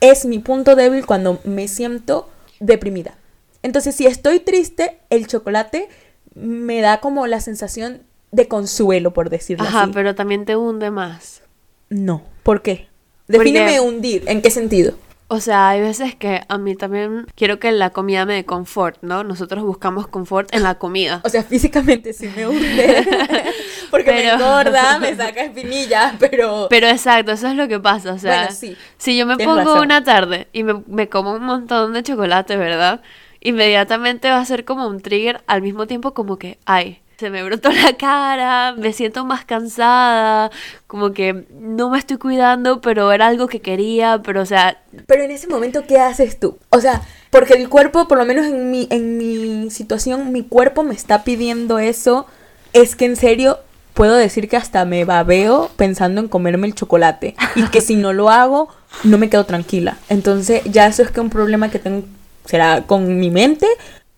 es 0.00 0.24
mi 0.24 0.38
punto 0.38 0.76
débil 0.76 1.04
cuando 1.04 1.40
me 1.44 1.68
siento 1.68 2.28
deprimida. 2.58 3.16
Entonces, 3.62 3.94
si 3.94 4.06
estoy 4.06 4.40
triste, 4.40 4.98
el 5.10 5.26
chocolate 5.26 5.88
me 6.34 6.80
da 6.80 7.00
como 7.00 7.26
la 7.26 7.40
sensación 7.40 8.02
de 8.32 8.48
consuelo, 8.48 9.12
por 9.12 9.30
decirlo 9.30 9.66
Ajá, 9.66 9.82
así. 9.82 9.90
pero 9.94 10.14
también 10.14 10.44
te 10.44 10.56
hunde 10.56 10.90
más. 10.90 11.42
No. 11.88 12.22
¿Por 12.42 12.62
qué? 12.62 12.88
Porque- 13.26 13.38
Defíneme 13.38 13.80
hundir. 13.80 14.24
¿En 14.26 14.42
qué 14.42 14.50
sentido? 14.50 14.94
O 15.32 15.38
sea, 15.38 15.68
hay 15.68 15.80
veces 15.80 16.16
que 16.16 16.40
a 16.48 16.58
mí 16.58 16.74
también 16.74 17.26
quiero 17.36 17.60
que 17.60 17.70
la 17.70 17.90
comida 17.90 18.26
me 18.26 18.34
dé 18.34 18.44
confort, 18.44 18.96
¿no? 19.02 19.22
Nosotros 19.22 19.62
buscamos 19.62 20.08
confort 20.08 20.52
en 20.52 20.64
la 20.64 20.74
comida. 20.76 21.20
O 21.24 21.28
sea, 21.28 21.44
físicamente 21.44 22.12
sí 22.12 22.28
me 22.34 22.48
hunde. 22.48 23.06
Porque 23.92 24.10
me 24.12 24.22
Pero- 24.22 24.34
engorda, 24.34 24.98
me 24.98 25.14
saca 25.16 25.42
espinillas, 25.44 26.14
pero... 26.18 26.66
Pero 26.70 26.88
exacto, 26.88 27.30
eso 27.32 27.46
es 27.48 27.54
lo 27.54 27.68
que 27.68 27.78
pasa. 27.78 28.12
O 28.12 28.18
sea, 28.18 28.38
Bueno, 28.42 28.54
sí, 28.56 28.76
si 28.98 29.16
yo 29.16 29.24
me 29.26 29.36
pongo 29.36 29.56
razón. 29.56 29.78
una 29.82 30.02
tarde 30.02 30.48
y 30.52 30.62
me, 30.64 30.82
me 30.88 31.08
como 31.08 31.32
un 31.34 31.44
montón 31.44 31.92
de 31.92 32.02
chocolate, 32.02 32.56
¿verdad? 32.56 33.00
Inmediatamente 33.40 34.30
va 34.30 34.38
a 34.38 34.44
ser 34.44 34.64
como 34.64 34.86
un 34.88 35.00
trigger 35.00 35.42
al 35.46 35.62
mismo 35.62 35.86
tiempo 35.86 36.12
como 36.14 36.38
que, 36.38 36.58
ay, 36.66 37.00
se 37.20 37.28
me 37.28 37.44
brotó 37.44 37.70
la 37.70 37.92
cara, 37.98 38.72
me 38.72 38.94
siento 38.94 39.26
más 39.26 39.44
cansada, 39.44 40.50
como 40.86 41.12
que 41.12 41.44
no 41.52 41.90
me 41.90 41.98
estoy 41.98 42.16
cuidando, 42.16 42.80
pero 42.80 43.12
era 43.12 43.26
algo 43.26 43.46
que 43.46 43.60
quería, 43.60 44.22
pero 44.24 44.40
o 44.40 44.46
sea, 44.46 44.82
Pero 45.06 45.22
en 45.22 45.30
ese 45.30 45.46
momento, 45.46 45.84
¿qué 45.86 45.98
haces 45.98 46.40
tú? 46.40 46.58
O 46.70 46.80
sea, 46.80 47.02
porque 47.28 47.52
el 47.54 47.68
cuerpo, 47.68 48.08
por 48.08 48.16
lo 48.16 48.24
menos 48.24 48.46
en 48.46 48.70
mi, 48.70 48.88
en 48.90 49.18
mi 49.18 49.70
situación, 49.70 50.32
mi 50.32 50.42
cuerpo 50.42 50.82
me 50.82 50.94
está 50.94 51.22
pidiendo 51.22 51.78
eso. 51.78 52.26
Es 52.72 52.96
que 52.96 53.04
en 53.04 53.16
serio, 53.16 53.58
puedo 53.92 54.16
decir 54.16 54.48
que 54.48 54.56
hasta 54.56 54.84
me 54.86 55.04
babeo 55.04 55.70
pensando 55.76 56.22
en 56.22 56.28
comerme 56.28 56.66
el 56.66 56.74
chocolate. 56.74 57.34
Y 57.54 57.64
que 57.64 57.82
si 57.82 57.96
no 57.96 58.14
lo 58.14 58.30
hago, 58.30 58.70
no 59.04 59.18
me 59.18 59.28
quedo 59.28 59.44
tranquila. 59.44 59.98
Entonces, 60.08 60.62
ya 60.64 60.86
eso 60.86 61.02
es 61.02 61.10
que 61.10 61.20
un 61.20 61.28
problema 61.30 61.70
que 61.70 61.78
tengo, 61.78 62.04
será 62.46 62.86
con 62.86 63.18
mi 63.18 63.30
mente. 63.30 63.66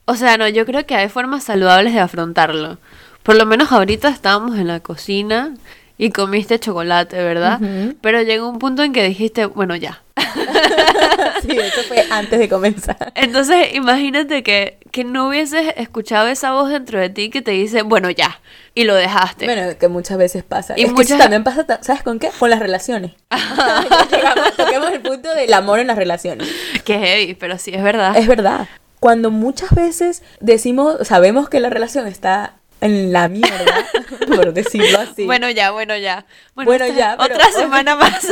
O 0.05 0.15
sea, 0.17 0.37
no, 0.37 0.49
yo 0.49 0.67
creo 0.67 0.85
que 0.87 0.95
hay 0.97 1.09
formas 1.09 1.45
saludables 1.45 1.95
de 1.95 2.01
afrontarlo. 2.01 2.79
Por 3.23 3.37
lo 3.37 3.47
menos 3.47 3.71
ahorita 3.71 4.09
estábamos 4.09 4.59
en 4.59 4.67
la 4.67 4.81
cocina 4.81 5.55
y 5.97 6.11
comiste 6.11 6.59
chocolate, 6.59 7.23
¿verdad? 7.23 7.61
Pero 8.01 8.23
llegó 8.23 8.49
un 8.49 8.59
punto 8.59 8.83
en 8.83 8.93
que 8.93 9.05
dijiste, 9.05 9.47
bueno, 9.47 9.77
ya. 9.77 10.03
sí, 11.43 11.57
eso 11.57 11.83
fue 11.87 12.05
antes 12.11 12.39
de 12.39 12.49
comenzar. 12.49 13.13
Entonces, 13.15 13.75
imagínate 13.75 14.43
que, 14.43 14.79
que 14.91 15.05
no 15.05 15.29
hubieses 15.29 15.73
escuchado 15.77 16.27
esa 16.29 16.53
voz 16.53 16.71
dentro 16.71 16.99
de 16.99 17.09
ti 17.11 17.31
que 17.31 17.43
te 17.43 17.53
dice, 17.53 17.83
bueno, 17.83 18.11
ya. 18.11 18.41
Y 18.75 18.85
lo 18.85 18.95
dejaste. 18.95 19.45
Bueno, 19.45 19.79
que 19.79 19.87
muchas 19.89 20.19
veces 20.19 20.43
pasa. 20.43 20.75
Y 20.77 20.83
es 20.83 20.87
que 20.89 20.93
muchas- 20.95 21.11
eso 21.13 21.19
también 21.19 21.45
pasa, 21.45 21.65
¿sabes 21.83 22.03
con 22.03 22.19
qué? 22.19 22.31
Con 22.39 22.51
las 22.51 22.59
relaciones. 22.59 23.13
Llegamos, 24.11 24.57
toquemos 24.57 24.91
el 24.91 25.01
punto 25.01 25.33
del 25.35 25.53
amor 25.53 25.79
en 25.79 25.87
las 25.87 25.97
relaciones. 25.97 26.49
Qué 26.85 26.99
heavy, 26.99 27.35
pero 27.35 27.59
sí 27.59 27.71
es 27.73 27.83
verdad. 27.83 28.17
Es 28.17 28.27
verdad. 28.27 28.67
Cuando 29.03 29.33
muchas 29.33 29.71
veces 29.75 30.23
decimos, 30.39 31.09
sabemos 31.09 31.49
que 31.49 31.59
la 31.59 31.71
relación 31.71 32.07
está 32.07 32.55
en 32.81 33.13
la 33.13 33.27
mierda, 33.29 33.85
por 34.29 34.53
decirlo 34.53 35.01
así. 35.01 35.25
Bueno, 35.27 35.51
ya, 35.51 35.73
bueno, 35.73 35.97
ya. 35.97 36.25
Bueno, 36.55 36.85
esta- 36.85 36.97
ya, 36.97 37.17
pero- 37.19 37.35
Otra 37.35 37.51
semana 37.51 37.97
más. 37.97 38.25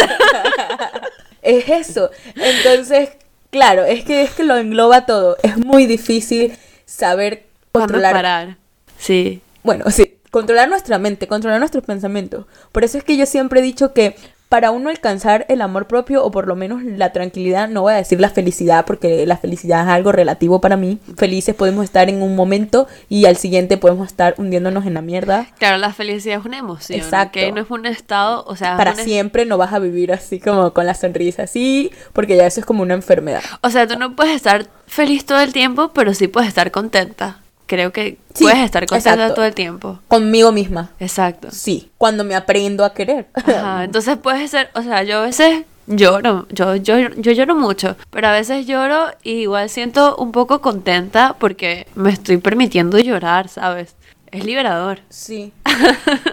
es 1.42 1.68
eso. 1.68 2.10
Entonces, 2.36 3.10
claro, 3.50 3.84
es 3.84 4.04
que 4.04 4.22
es 4.22 4.30
que 4.30 4.44
lo 4.44 4.56
engloba 4.56 5.06
todo. 5.06 5.36
Es 5.42 5.56
muy 5.56 5.86
difícil 5.86 6.56
saber 6.84 7.46
¿Cuándo 7.72 7.94
controlar. 7.94 8.12
parar? 8.12 8.56
Sí. 8.96 9.42
Bueno, 9.64 9.90
sí, 9.90 10.18
controlar 10.30 10.68
nuestra 10.68 10.98
mente, 10.98 11.26
controlar 11.26 11.58
nuestros 11.58 11.84
pensamientos. 11.84 12.46
Por 12.70 12.84
eso 12.84 12.96
es 12.96 13.02
que 13.02 13.16
yo 13.16 13.26
siempre 13.26 13.58
he 13.58 13.62
dicho 13.64 13.92
que 13.92 14.14
para 14.50 14.72
uno 14.72 14.90
alcanzar 14.90 15.46
el 15.48 15.62
amor 15.62 15.86
propio 15.86 16.24
o 16.24 16.32
por 16.32 16.48
lo 16.48 16.56
menos 16.56 16.82
la 16.82 17.12
tranquilidad, 17.12 17.68
no 17.68 17.82
voy 17.82 17.92
a 17.92 17.96
decir 17.96 18.18
la 18.18 18.30
felicidad 18.30 18.84
porque 18.84 19.24
la 19.24 19.36
felicidad 19.36 19.84
es 19.84 19.88
algo 19.88 20.10
relativo 20.10 20.60
para 20.60 20.76
mí. 20.76 20.98
Felices 21.16 21.54
podemos 21.54 21.84
estar 21.84 22.08
en 22.08 22.20
un 22.20 22.34
momento 22.34 22.88
y 23.08 23.26
al 23.26 23.36
siguiente 23.36 23.76
podemos 23.76 24.08
estar 24.08 24.34
hundiéndonos 24.38 24.86
en 24.86 24.94
la 24.94 25.02
mierda. 25.02 25.46
Claro, 25.58 25.78
la 25.78 25.92
felicidad 25.92 26.40
es 26.40 26.44
una 26.44 26.58
emoción. 26.58 26.98
Exacto. 26.98 27.38
Que 27.38 27.52
no 27.52 27.60
es 27.60 27.70
un 27.70 27.86
estado, 27.86 28.44
o 28.44 28.56
sea, 28.56 28.76
Para 28.76 28.90
un 28.90 28.96
siempre 28.96 29.46
no 29.46 29.56
vas 29.56 29.72
a 29.72 29.78
vivir 29.78 30.12
así 30.12 30.40
como 30.40 30.72
con 30.74 30.84
la 30.84 30.94
sonrisa 30.94 31.44
así, 31.44 31.92
porque 32.12 32.36
ya 32.36 32.44
eso 32.44 32.58
es 32.58 32.66
como 32.66 32.82
una 32.82 32.94
enfermedad. 32.94 33.42
O 33.60 33.70
sea, 33.70 33.86
tú 33.86 33.96
no 34.00 34.16
puedes 34.16 34.34
estar 34.34 34.66
feliz 34.88 35.24
todo 35.26 35.40
el 35.40 35.52
tiempo, 35.52 35.92
pero 35.94 36.12
sí 36.12 36.26
puedes 36.26 36.48
estar 36.48 36.72
contenta. 36.72 37.38
Creo 37.70 37.92
que 37.92 38.18
Sí, 38.34 38.42
puedes 38.42 38.58
estar 38.64 38.84
contenta 38.84 39.12
exacto. 39.14 39.34
todo 39.34 39.44
el 39.44 39.54
tiempo. 39.54 40.00
Conmigo 40.08 40.50
misma. 40.50 40.90
Exacto. 40.98 41.52
Sí, 41.52 41.92
cuando 41.98 42.24
me 42.24 42.34
aprendo 42.34 42.84
a 42.84 42.92
querer. 42.94 43.28
Ajá, 43.32 43.84
entonces 43.84 44.16
puedes 44.16 44.50
ser, 44.50 44.70
o 44.74 44.82
sea, 44.82 45.04
yo 45.04 45.18
a 45.18 45.26
veces 45.26 45.66
lloro, 45.86 46.48
yo, 46.50 46.74
yo, 46.74 46.98
yo 46.98 47.30
lloro 47.30 47.54
mucho, 47.54 47.94
pero 48.10 48.26
a 48.26 48.32
veces 48.32 48.66
lloro 48.66 49.06
y 49.22 49.42
igual 49.42 49.70
siento 49.70 50.16
un 50.16 50.32
poco 50.32 50.60
contenta 50.60 51.36
porque 51.38 51.86
me 51.94 52.10
estoy 52.10 52.38
permitiendo 52.38 52.98
llorar, 52.98 53.48
¿sabes? 53.48 53.94
Es 54.32 54.44
liberador. 54.44 54.98
Sí, 55.08 55.52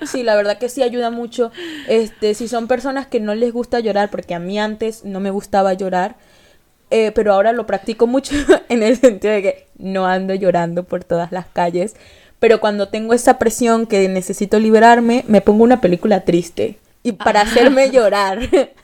sí, 0.08 0.24
la 0.24 0.36
verdad 0.36 0.58
que 0.58 0.70
sí 0.70 0.82
ayuda 0.82 1.12
mucho. 1.12 1.51
Este, 1.88 2.34
si 2.34 2.48
son 2.48 2.67
personas 2.67 3.06
que 3.06 3.20
no 3.20 3.36
les 3.36 3.53
gusta 3.53 3.79
llorar, 3.79 4.10
porque 4.10 4.34
a 4.34 4.39
mí 4.39 4.58
antes 4.58 5.06
no 5.06 5.20
me 5.20 5.29
gustaba 5.29 5.74
llorar, 5.74 6.15
eh, 6.89 7.12
pero 7.13 7.34
ahora 7.34 7.51
lo 7.51 7.67
practico 7.67 8.08
mucho 8.08 8.34
en 8.70 8.82
el 8.82 8.98
sentido 8.98 9.34
de 9.34 9.41
que 9.41 9.66
no 9.77 10.05
ando 10.05 10.34
llorando 10.34 10.84
por 10.84 11.03
todas 11.03 11.31
las 11.31 11.46
calles, 11.48 11.96
pero 12.39 12.60
cuando 12.60 12.89
tengo 12.89 13.13
esa 13.13 13.39
presión 13.39 13.88
que 13.88 14.07
necesito 14.10 14.60
liberarme, 14.60 15.24
me 15.27 15.41
pongo 15.41 15.63
una 15.63 15.81
película 15.81 16.22
triste 16.25 16.77
y 17.03 17.13
para 17.13 17.41
hacerme 17.41 17.89
llorar. 17.91 18.39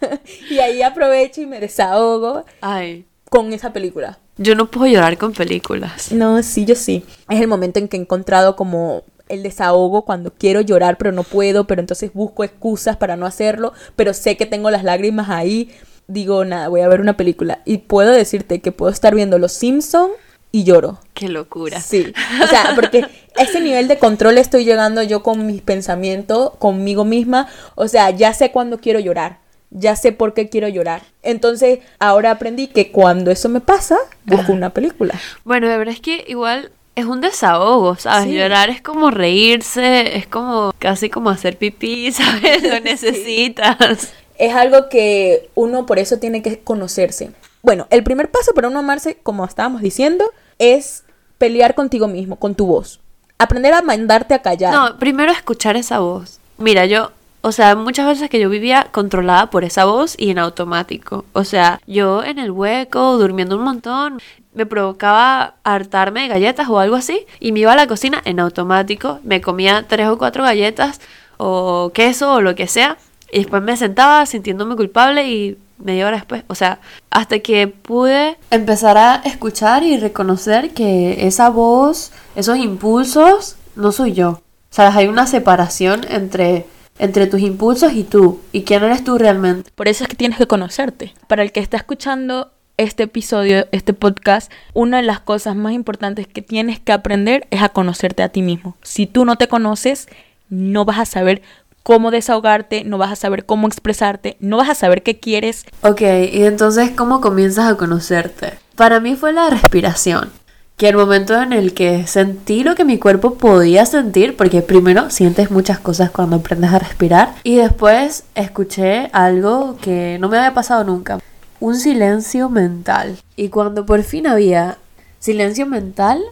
y 0.50 0.60
ahí 0.60 0.82
aprovecho 0.82 1.42
y 1.42 1.46
me 1.46 1.60
desahogo 1.60 2.46
Ay, 2.62 3.06
con 3.30 3.54
esa 3.54 3.74
película. 3.74 4.20
yo 4.38 4.56
no 4.56 4.72
puedo 4.72 4.88
llorar 4.92 5.18
con 5.18 5.34
películas. 5.34 6.12
No, 6.12 6.42
sí, 6.44 6.66
yo 6.66 6.76
sí. 6.76 7.04
Es 7.30 7.42
el 7.42 7.48
momento 7.48 7.80
en 7.80 7.88
que 7.88 7.98
he 7.98 8.00
encontrado 8.00 8.56
como 8.56 9.04
el 9.30 9.42
desahogo 9.44 10.04
cuando 10.04 10.34
quiero 10.34 10.62
llorar 10.62 10.98
pero 10.98 11.12
no 11.12 11.24
puedo, 11.24 11.66
pero 11.66 11.80
entonces 11.82 12.12
busco 12.14 12.44
excusas 12.44 12.98
para 12.98 13.16
no 13.16 13.26
hacerlo, 13.26 13.74
pero 13.96 14.14
sé 14.14 14.36
que 14.38 14.46
tengo 14.46 14.70
las 14.72 14.84
lágrimas 14.84 15.30
ahí. 15.30 15.70
Digo, 16.08 16.44
nada, 16.44 16.68
voy 16.68 16.82
a 16.82 16.88
ver 16.88 17.00
una 17.02 17.16
película 17.18 17.60
y 17.66 17.78
puedo 17.80 18.12
decirte 18.12 18.60
que 18.62 18.72
puedo 18.72 18.92
estar 18.92 19.16
viendo 19.16 19.40
Los 19.40 19.54
Simpson 19.54 20.10
y 20.54 20.64
lloro. 20.64 21.00
Qué 21.16 21.30
locura. 21.30 21.82
Sí, 21.82 22.14
o 22.42 22.48
sea, 22.48 22.74
porque 22.76 23.06
ese 23.38 23.60
nivel 23.60 23.88
de 23.88 23.98
control 23.98 24.38
estoy 24.38 24.64
llegando 24.64 25.02
yo 25.02 25.24
con 25.24 25.48
mis 25.48 25.64
pensamientos, 25.64 26.52
conmigo 26.60 27.04
misma, 27.04 27.48
o 27.74 27.88
sea, 27.88 28.12
ya 28.12 28.34
sé 28.36 28.52
cuándo 28.52 28.78
quiero 28.78 29.00
llorar, 29.00 29.40
ya 29.72 29.96
sé 29.96 30.12
por 30.12 30.36
qué 30.36 30.50
quiero 30.50 30.68
llorar. 30.68 31.02
Entonces, 31.24 31.80
ahora 31.98 32.30
aprendí 32.30 32.68
que 32.68 32.92
cuando 32.92 33.32
eso 33.32 33.50
me 33.50 33.62
pasa, 33.62 33.98
busco 34.26 34.54
una 34.54 34.70
película. 34.70 35.20
Bueno, 35.44 35.68
de 35.68 35.76
verdad 35.76 35.96
es 35.96 36.02
que 36.02 36.24
igual 36.28 36.70
es 36.96 37.06
un 37.06 37.20
desahogo, 37.20 37.96
¿sabes? 37.96 38.26
Sí. 38.26 38.36
Llorar 38.36 38.70
es 38.70 38.80
como 38.80 39.10
reírse, 39.10 40.16
es 40.18 40.28
como 40.28 40.72
casi 40.78 41.10
como 41.10 41.32
hacer 41.32 41.58
pipí, 41.58 42.12
¿sabes? 42.12 42.62
Lo 42.62 42.80
necesitas. 42.80 44.14
Es 44.38 44.54
algo 44.54 44.88
que 44.88 45.50
uno 45.56 45.88
por 45.88 45.98
eso 45.98 46.20
tiene 46.20 46.44
que 46.44 46.60
conocerse. 46.60 47.32
Bueno, 47.64 47.88
el 47.90 48.04
primer 48.04 48.30
paso 48.30 48.54
para 48.54 48.68
uno 48.68 48.80
amarse, 48.80 49.18
como 49.24 49.46
estábamos 49.46 49.82
diciendo, 49.82 50.32
es 50.60 51.04
pelear 51.38 51.76
contigo 51.76 52.08
mismo, 52.08 52.38
con 52.38 52.56
tu 52.56 52.66
voz. 52.66 53.00
Aprender 53.38 53.74
a 53.74 53.82
mandarte 53.82 54.34
a 54.34 54.42
callar. 54.42 54.74
No, 54.74 54.98
primero 55.00 55.32
escuchar 55.32 55.76
esa 55.76 56.00
voz. 56.00 56.40
Mira, 56.58 56.86
yo, 56.86 57.12
o 57.42 57.52
sea, 57.52 57.76
muchas 57.76 58.08
veces 58.08 58.30
que 58.30 58.40
yo 58.40 58.50
vivía 58.50 58.88
controlada 58.92 59.50
por 59.50 59.64
esa 59.64 59.86
voz 59.86 60.16
y 60.18 60.30
en 60.30 60.40
automático. 60.40 61.26
O 61.34 61.44
sea, 61.44 61.82
yo 61.88 62.24
en 62.24 62.40
el 62.40 62.52
hueco, 62.52 63.18
durmiendo 63.18 63.58
un 63.58 63.64
montón, 63.64 64.22
me 64.54 64.66
provocaba 64.66 65.56
hartarme 65.64 66.22
de 66.22 66.28
galletas 66.28 66.70
o 66.70 66.80
algo 66.80 66.96
así 66.96 67.26
y 67.40 67.52
me 67.52 67.60
iba 67.62 67.74
a 67.74 67.76
la 67.76 67.88
cocina 67.88 68.22
en 68.24 68.40
automático, 68.40 69.20
me 69.24 69.42
comía 69.42 69.86
tres 69.88 70.08
o 70.08 70.18
cuatro 70.18 70.44
galletas 70.44 71.02
o 71.38 71.92
queso 71.94 72.34
o 72.34 72.42
lo 72.42 72.56
que 72.56 72.68
sea 72.68 72.98
y 73.32 73.40
después 73.40 73.64
me 73.64 73.76
sentaba 73.76 74.26
sintiéndome 74.26 74.76
culpable 74.76 75.28
y 75.28 75.58
media 75.84 76.08
hora 76.08 76.18
después, 76.18 76.44
o 76.48 76.56
sea, 76.56 76.80
hasta 77.12 77.40
que 77.40 77.68
pude 77.68 78.38
empezar 78.50 78.98
a 78.98 79.16
escuchar 79.26 79.84
y 79.84 79.98
reconocer 79.98 80.74
que 80.74 81.28
esa 81.28 81.50
voz, 81.50 82.12
esos 82.36 82.58
impulsos, 82.58 83.58
no 83.76 83.92
soy 83.92 84.14
yo. 84.14 84.42
Sabes, 84.70 84.96
hay 84.96 85.08
una 85.08 85.28
separación 85.28 86.02
entre, 86.10 86.66
entre 86.98 87.28
tus 87.28 87.42
impulsos 87.42 87.94
y 87.94 88.04
tú, 88.04 88.42
y 88.52 88.64
quién 88.64 88.84
eres 88.84 89.04
tú 89.04 89.18
realmente. 89.18 89.70
Por 89.76 89.88
eso 89.88 90.04
es 90.04 90.10
que 90.10 90.16
tienes 90.16 90.38
que 90.38 90.48
conocerte. 90.48 91.14
Para 91.28 91.44
el 91.44 91.52
que 91.52 91.60
está 91.60 91.78
escuchando 91.78 92.52
este 92.78 93.04
episodio, 93.04 93.68
este 93.72 93.94
podcast, 93.94 94.52
una 94.74 94.98
de 94.98 95.04
las 95.04 95.20
cosas 95.20 95.56
más 95.56 95.74
importantes 95.74 96.28
que 96.28 96.42
tienes 96.42 96.80
que 96.80 96.92
aprender 96.92 97.48
es 97.52 97.62
a 97.62 97.70
conocerte 97.70 98.24
a 98.24 98.30
ti 98.30 98.42
mismo. 98.42 98.76
Si 98.82 99.06
tú 99.06 99.26
no 99.26 99.36
te 99.36 99.48
conoces, 99.48 100.08
no 100.50 100.86
vas 100.86 101.00
a 101.00 101.06
saber 101.06 101.42
cómo 101.84 102.12
desahogarte, 102.12 102.86
no 102.86 102.98
vas 102.98 103.12
a 103.12 103.18
saber 103.18 103.46
cómo 103.46 103.68
expresarte, 103.68 104.38
no 104.40 104.58
vas 104.58 104.70
a 104.70 104.76
saber 104.76 105.04
qué 105.04 105.20
quieres. 105.20 105.66
Ok, 105.82 106.02
y 106.02 106.44
entonces, 106.44 106.92
¿cómo 106.92 107.22
comienzas 107.22 107.72
a 107.72 107.76
conocerte? 107.76 108.54
Para 108.76 109.00
mí 109.00 109.16
fue 109.16 109.34
la 109.34 109.50
respiración. 109.50 110.32
Que 110.78 110.90
el 110.90 110.96
momento 110.96 111.40
en 111.40 111.54
el 111.54 111.76
que 111.76 112.08
sentí 112.08 112.64
lo 112.64 112.74
que 112.74 112.84
mi 112.84 112.98
cuerpo 112.98 113.36
podía 113.36 113.86
sentir, 113.86 114.36
porque 114.36 114.64
primero 114.64 115.12
sientes 115.12 115.52
muchas 115.52 115.78
cosas 115.78 116.10
cuando 116.10 116.38
aprendes 116.38 116.72
a 116.72 116.80
respirar, 116.80 117.36
y 117.44 117.58
después 117.58 118.24
escuché 118.34 119.10
algo 119.14 119.78
que 119.80 120.18
no 120.20 120.30
me 120.30 120.38
había 120.38 120.56
pasado 120.56 120.84
nunca, 120.84 121.20
un 121.60 121.76
silencio 121.76 122.50
mental. 122.50 123.20
Y 123.36 123.50
cuando 123.50 123.86
por 123.86 124.02
fin 124.02 124.26
había 124.26 124.80
silencio 125.20 125.68
mental, 125.68 126.24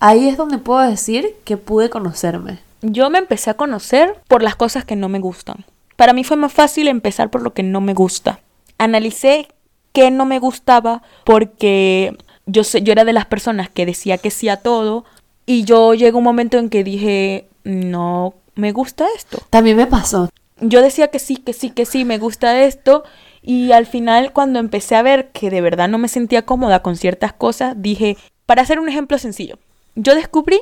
ahí 0.00 0.28
es 0.28 0.36
donde 0.36 0.58
puedo 0.58 0.80
decir 0.80 1.36
que 1.44 1.56
pude 1.56 1.88
conocerme. 1.88 2.58
Yo 2.86 3.08
me 3.08 3.18
empecé 3.18 3.48
a 3.48 3.54
conocer 3.54 4.20
por 4.28 4.42
las 4.42 4.56
cosas 4.56 4.84
que 4.84 4.94
no 4.94 5.08
me 5.08 5.18
gustan. 5.18 5.64
Para 5.96 6.12
mí 6.12 6.22
fue 6.22 6.36
más 6.36 6.52
fácil 6.52 6.88
empezar 6.88 7.30
por 7.30 7.40
lo 7.40 7.54
que 7.54 7.62
no 7.62 7.80
me 7.80 7.94
gusta. 7.94 8.40
Analicé 8.76 9.48
qué 9.92 10.10
no 10.10 10.26
me 10.26 10.38
gustaba 10.38 11.02
porque 11.24 12.14
yo, 12.44 12.62
sé, 12.62 12.82
yo 12.82 12.92
era 12.92 13.04
de 13.04 13.14
las 13.14 13.24
personas 13.24 13.70
que 13.70 13.86
decía 13.86 14.18
que 14.18 14.30
sí 14.30 14.50
a 14.50 14.58
todo 14.58 15.06
y 15.46 15.64
yo 15.64 15.94
llegó 15.94 16.18
un 16.18 16.24
momento 16.24 16.58
en 16.58 16.68
que 16.68 16.84
dije, 16.84 17.48
no 17.62 18.34
me 18.54 18.72
gusta 18.72 19.06
esto. 19.16 19.38
También 19.48 19.78
me 19.78 19.86
pasó. 19.86 20.28
Yo 20.60 20.82
decía 20.82 21.08
que 21.08 21.18
sí, 21.18 21.36
que 21.36 21.54
sí, 21.54 21.70
que 21.70 21.86
sí, 21.86 22.04
me 22.04 22.18
gusta 22.18 22.64
esto 22.64 23.04
y 23.40 23.72
al 23.72 23.86
final 23.86 24.32
cuando 24.34 24.58
empecé 24.58 24.94
a 24.94 25.02
ver 25.02 25.30
que 25.30 25.48
de 25.48 25.62
verdad 25.62 25.88
no 25.88 25.96
me 25.96 26.08
sentía 26.08 26.44
cómoda 26.44 26.82
con 26.82 26.96
ciertas 26.96 27.32
cosas, 27.32 27.76
dije, 27.78 28.18
para 28.44 28.60
hacer 28.60 28.78
un 28.78 28.90
ejemplo 28.90 29.16
sencillo, 29.16 29.58
yo 29.94 30.14
descubrí 30.14 30.60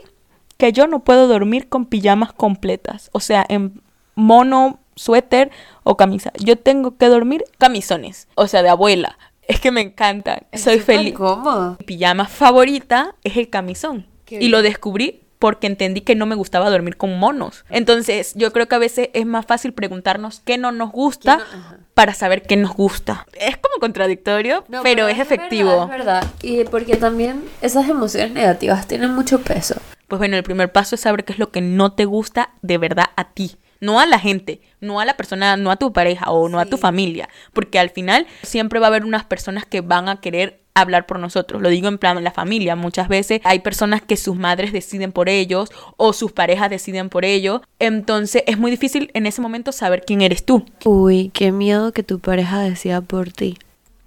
que 0.63 0.73
yo 0.73 0.87
no 0.87 1.01
puedo 1.01 1.27
dormir 1.27 1.69
con 1.69 1.87
pijamas 1.87 2.33
completas, 2.33 3.11
o 3.11 3.19
sea, 3.19 3.45
en 3.49 3.83
mono, 4.15 4.79
suéter 4.95 5.51
o 5.83 5.97
camisa. 5.97 6.31
Yo 6.39 6.57
tengo 6.57 6.97
que 6.97 7.07
dormir 7.07 7.43
camisones, 7.59 8.29
o 8.37 8.47
sea, 8.47 8.63
de 8.63 8.69
abuela. 8.69 9.19
Es 9.43 9.59
que 9.59 9.73
me 9.73 9.81
encantan, 9.81 10.43
soy 10.55 10.79
feliz. 10.79 11.15
cómodo. 11.15 11.75
Mi 11.81 11.85
pijama 11.85 12.29
favorita 12.29 13.17
es 13.25 13.37
el 13.39 13.51
camisón. 13.51 14.07
Qué 14.25 14.37
y 14.37 14.39
bien. 14.39 14.51
lo 14.53 14.63
descubrí 14.63 15.23
porque 15.41 15.67
entendí 15.67 16.03
que 16.03 16.15
no 16.15 16.27
me 16.27 16.37
gustaba 16.37 16.71
dormir 16.71 16.97
con 16.97 17.19
monos. 17.19 17.65
Entonces, 17.69 18.33
yo 18.37 18.53
creo 18.53 18.69
que 18.69 18.77
a 18.77 18.79
veces 18.79 19.09
es 19.15 19.27
más 19.27 19.45
fácil 19.45 19.73
preguntarnos 19.73 20.43
qué 20.45 20.59
no 20.59 20.71
nos 20.71 20.93
gusta 20.93 21.39
¿Qué 21.39 21.57
no? 21.57 21.83
Para 21.95 22.15
saber 22.15 22.43
qué 22.43 22.57
nos 22.57 22.73
gusta. 22.73 23.27
Es 23.35 23.57
como 23.57 23.75
contradictorio, 23.81 24.65
No, 24.69 24.85
pero, 24.85 25.09
es 25.09 25.19
efectivo. 25.19 25.89
Verdad, 25.89 25.91
es 25.91 25.99
verdad. 25.99 26.27
Y 26.43 26.65
porque 26.67 26.97
también 26.97 27.43
esas 27.61 27.89
emociones 27.89 28.31
negativas 28.31 28.87
tienen 28.87 29.13
mucho 29.13 29.41
peso. 29.41 29.75
Pues 30.13 30.19
bueno, 30.19 30.37
el 30.37 30.43
primer 30.43 30.71
paso 30.71 30.95
es 30.95 31.01
saber 31.01 31.25
qué 31.25 31.33
es 31.33 31.39
lo 31.39 31.51
que 31.51 31.63
no 31.63 31.93
te 31.95 32.05
gusta 32.05 32.51
de 32.61 32.77
verdad 32.77 33.07
a 33.17 33.33
ti. 33.33 33.53
No 33.81 33.99
a 33.99 34.05
la 34.05 34.19
gente, 34.19 34.61
no 34.79 35.01
a 35.01 35.07
la 35.07 35.17
persona, 35.17 35.57
no 35.57 35.71
a 35.71 35.77
tu 35.77 35.95
pareja 35.95 36.31
o 36.31 36.51
no 36.51 36.61
a 36.61 36.67
tu 36.67 36.77
familia. 36.77 37.31
Porque 37.55 37.79
al 37.79 37.89
final 37.89 38.27
siempre 38.43 38.79
va 38.79 38.89
a 38.89 38.89
haber 38.89 39.07
unas 39.07 39.25
personas 39.25 39.65
que 39.65 39.81
van 39.81 40.11
a 40.11 40.21
querer 40.21 40.61
hablar 40.75 41.07
por 41.07 41.19
nosotros. 41.19 41.63
Lo 41.63 41.71
digo 41.71 41.89
en 41.89 41.97
plan 41.97 42.19
en 42.19 42.25
la 42.25 42.31
familia. 42.31 42.77
Muchas 42.77 43.09
veces 43.09 43.41
hay 43.45 43.61
personas 43.61 44.03
que 44.03 44.19
sus 44.19 44.37
madres 44.37 44.75
deciden 44.75 45.13
por 45.13 45.31
ellos 45.31 45.71
o 45.97 46.13
sus 46.13 46.31
parejas 46.31 46.69
deciden 46.69 47.09
por 47.09 47.25
ellos. 47.25 47.63
Entonces 47.79 48.45
es 48.47 48.59
muy 48.59 48.71
difícil 48.71 49.11
en 49.15 49.25
ese 49.25 49.41
momento 49.41 49.73
saber 49.73 50.03
quién 50.07 50.21
eres 50.21 50.45
tú. 50.45 50.67
Uy, 50.85 51.31
qué 51.33 51.53
miedo 51.53 51.93
que 51.93 52.03
tu 52.03 52.19
pareja 52.19 52.61
decida 52.61 53.01
por 53.01 53.33
ti. 53.33 53.57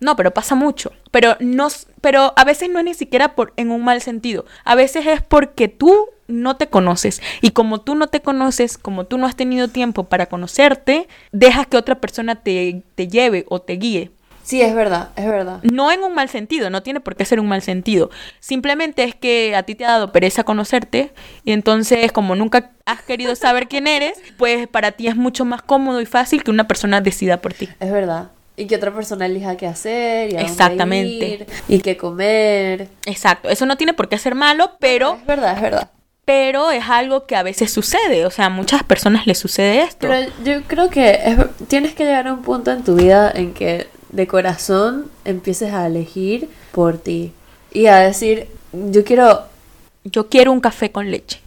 No, 0.06 0.16
pero 0.16 0.36
pasa 0.36 0.54
mucho. 0.54 0.92
Pero 1.10 1.36
no, 1.40 1.68
pero 2.00 2.32
a 2.36 2.44
veces 2.44 2.70
no 2.70 2.78
es 2.78 2.86
ni 2.86 2.94
siquiera 2.94 3.34
por 3.34 3.54
en 3.58 3.72
un 3.72 3.84
mal 3.84 4.02
sentido. 4.02 4.46
A 4.64 4.76
veces 4.76 5.08
es 5.08 5.24
porque 5.24 5.68
tú 5.68 6.10
no 6.28 6.58
te 6.58 6.68
conoces. 6.68 7.24
Y 7.42 7.52
como 7.52 7.82
tú 7.82 7.96
no 7.96 8.06
te 8.06 8.22
conoces, 8.22 8.78
como 8.78 9.06
tú 9.06 9.18
no 9.18 9.26
has 9.26 9.36
tenido 9.36 9.68
tiempo 9.68 10.04
para 10.04 10.28
conocerte, 10.28 11.08
dejas 11.32 11.66
que 11.66 11.78
otra 11.78 11.96
persona 11.96 12.36
te, 12.36 12.84
te 12.94 13.08
lleve 13.08 13.46
o 13.50 13.64
te 13.64 13.74
guíe. 13.78 14.12
Sí, 14.44 14.62
es 14.62 14.76
verdad, 14.76 15.10
es 15.16 15.26
verdad. 15.26 15.60
No 15.64 15.92
en 15.92 16.04
un 16.04 16.14
mal 16.14 16.30
sentido, 16.30 16.70
no 16.70 16.84
tiene 16.84 17.00
por 17.00 17.16
qué 17.16 17.26
ser 17.26 17.40
un 17.40 17.48
mal 17.48 17.64
sentido. 17.64 18.12
Simplemente 18.40 19.04
es 19.04 19.16
que 19.16 19.56
a 19.56 19.64
ti 19.64 19.74
te 19.74 19.86
ha 19.86 19.94
dado 19.94 20.12
pereza 20.12 20.44
conocerte 20.44 21.14
y 21.44 21.52
entonces 21.52 22.12
como 22.12 22.36
nunca 22.36 22.74
has 22.86 23.02
querido 23.02 23.36
saber 23.36 23.68
quién 23.68 23.88
eres, 23.88 24.22
pues 24.38 24.68
para 24.68 24.92
ti 24.92 25.08
es 25.08 25.16
mucho 25.16 25.46
más 25.46 25.64
cómodo 25.64 26.00
y 26.00 26.06
fácil 26.06 26.44
que 26.44 26.52
una 26.52 26.68
persona 26.68 27.02
decida 27.02 27.42
por 27.42 27.56
ti. 27.56 27.70
Es 27.80 27.92
verdad. 27.92 28.35
Y 28.58 28.68
que 28.68 28.76
otra 28.78 28.94
persona 28.94 29.26
elija 29.26 29.58
qué 29.58 29.68
hacer 29.68 30.30
y 30.32 30.34
a 30.36 30.38
dónde 30.38 30.52
Exactamente. 30.52 31.28
ir, 31.28 31.46
y 31.68 31.80
qué 31.80 31.98
comer. 31.98 32.88
Exacto, 33.06 33.50
eso 33.50 33.66
no 33.66 33.76
tiene 33.78 33.94
por 33.94 34.08
qué 34.08 34.18
ser 34.18 34.34
malo, 34.36 34.72
pero 34.80 35.16
Es 35.20 35.26
verdad, 35.26 35.56
es 35.56 35.62
verdad. 35.62 35.92
pero 36.24 36.72
es 36.72 36.84
algo 36.88 37.26
que 37.26 37.36
a 37.36 37.44
veces 37.44 37.72
sucede, 37.72 38.26
o 38.26 38.32
sea, 38.32 38.46
a 38.46 38.50
muchas 38.50 38.84
personas 38.84 39.28
les 39.28 39.38
sucede 39.38 39.82
esto. 39.82 40.08
Pero 40.08 40.32
yo 40.46 40.62
creo 40.68 40.90
que 40.90 41.20
es- 41.26 41.68
tienes 41.68 41.94
que 41.96 42.06
llegar 42.06 42.28
a 42.28 42.34
un 42.34 42.44
punto 42.44 42.72
en 42.72 42.84
tu 42.84 42.96
vida 42.96 43.30
en 43.34 43.54
que 43.54 43.88
de 44.10 44.26
corazón 44.28 45.12
empieces 45.26 45.74
a 45.74 45.86
elegir 45.88 46.50
por 46.72 46.98
ti 46.98 47.34
y 47.74 47.88
a 47.88 47.98
decir, 47.98 48.48
yo 48.72 49.04
quiero 49.04 49.44
Yo 50.06 50.30
quiero 50.30 50.54
un 50.54 50.62
café 50.62 50.92
con 50.92 51.12
leche, 51.12 51.42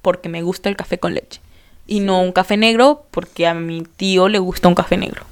porque 0.00 0.28
me 0.28 0.42
gusta 0.42 0.68
el 0.68 0.76
café 0.76 0.98
con 0.98 1.14
leche. 1.14 1.40
Y 1.88 1.98
no 2.00 2.20
un 2.22 2.30
café 2.30 2.56
negro, 2.56 3.04
porque 3.10 3.46
a 3.48 3.54
mi 3.54 3.82
tío 3.96 4.28
le 4.28 4.38
gusta 4.38 4.68
un 4.68 4.74
café 4.76 4.96
negro. 4.96 5.24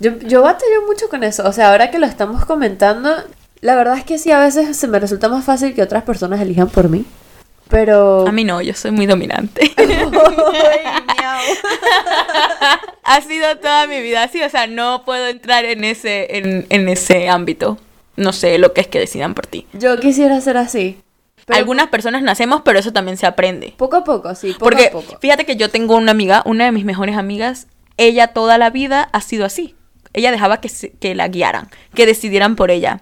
Yo, 0.00 0.18
yo 0.18 0.42
batallo 0.42 0.86
mucho 0.86 1.08
con 1.08 1.22
eso. 1.22 1.46
O 1.46 1.52
sea, 1.52 1.70
ahora 1.70 1.90
que 1.90 1.98
lo 1.98 2.06
estamos 2.06 2.44
comentando, 2.44 3.14
la 3.60 3.76
verdad 3.76 3.98
es 3.98 4.04
que 4.04 4.18
sí, 4.18 4.32
a 4.32 4.40
veces 4.40 4.76
se 4.76 4.88
me 4.88 4.98
resulta 4.98 5.28
más 5.28 5.44
fácil 5.44 5.74
que 5.74 5.82
otras 5.82 6.02
personas 6.02 6.40
elijan 6.40 6.68
por 6.68 6.88
mí. 6.88 7.04
Pero. 7.68 8.26
A 8.26 8.32
mí 8.32 8.42
no, 8.42 8.60
yo 8.60 8.74
soy 8.74 8.90
muy 8.90 9.06
dominante. 9.06 9.72
Ha 13.02 13.20
sido 13.22 13.56
toda 13.58 13.86
mi 13.86 14.00
vida 14.00 14.22
así, 14.22 14.40
o 14.42 14.48
sea, 14.48 14.66
no 14.68 15.04
puedo 15.04 15.26
entrar 15.26 15.64
en 15.64 15.82
ese, 15.84 16.38
en, 16.38 16.66
en 16.68 16.88
ese 16.88 17.28
ámbito. 17.28 17.78
No 18.16 18.32
sé 18.32 18.58
lo 18.58 18.72
que 18.72 18.82
es 18.82 18.86
que 18.86 19.00
decidan 19.00 19.34
por 19.34 19.46
ti. 19.46 19.66
Yo 19.72 19.98
quisiera 19.98 20.40
ser 20.40 20.56
así. 20.56 21.00
pero 21.46 21.58
Algunas 21.58 21.88
personas 21.88 22.22
nacemos, 22.22 22.62
pero 22.64 22.78
eso 22.78 22.92
también 22.92 23.16
se 23.16 23.26
aprende. 23.26 23.74
Poco 23.76 23.96
a 23.96 24.04
poco, 24.04 24.34
sí, 24.34 24.52
poco 24.52 24.64
Porque 24.64 24.86
a 24.86 24.90
poco. 24.92 25.18
fíjate 25.20 25.44
que 25.44 25.56
yo 25.56 25.70
tengo 25.70 25.96
una 25.96 26.12
amiga, 26.12 26.42
una 26.44 26.66
de 26.66 26.72
mis 26.72 26.84
mejores 26.84 27.16
amigas, 27.16 27.66
ella 27.96 28.28
toda 28.28 28.58
la 28.58 28.70
vida 28.70 29.08
ha 29.12 29.20
sido 29.20 29.44
así. 29.44 29.74
Ella 30.12 30.30
dejaba 30.32 30.60
que, 30.60 30.68
se- 30.68 30.90
que 30.92 31.14
la 31.14 31.28
guiaran, 31.28 31.68
que 31.94 32.06
decidieran 32.06 32.56
por 32.56 32.70
ella. 32.70 33.00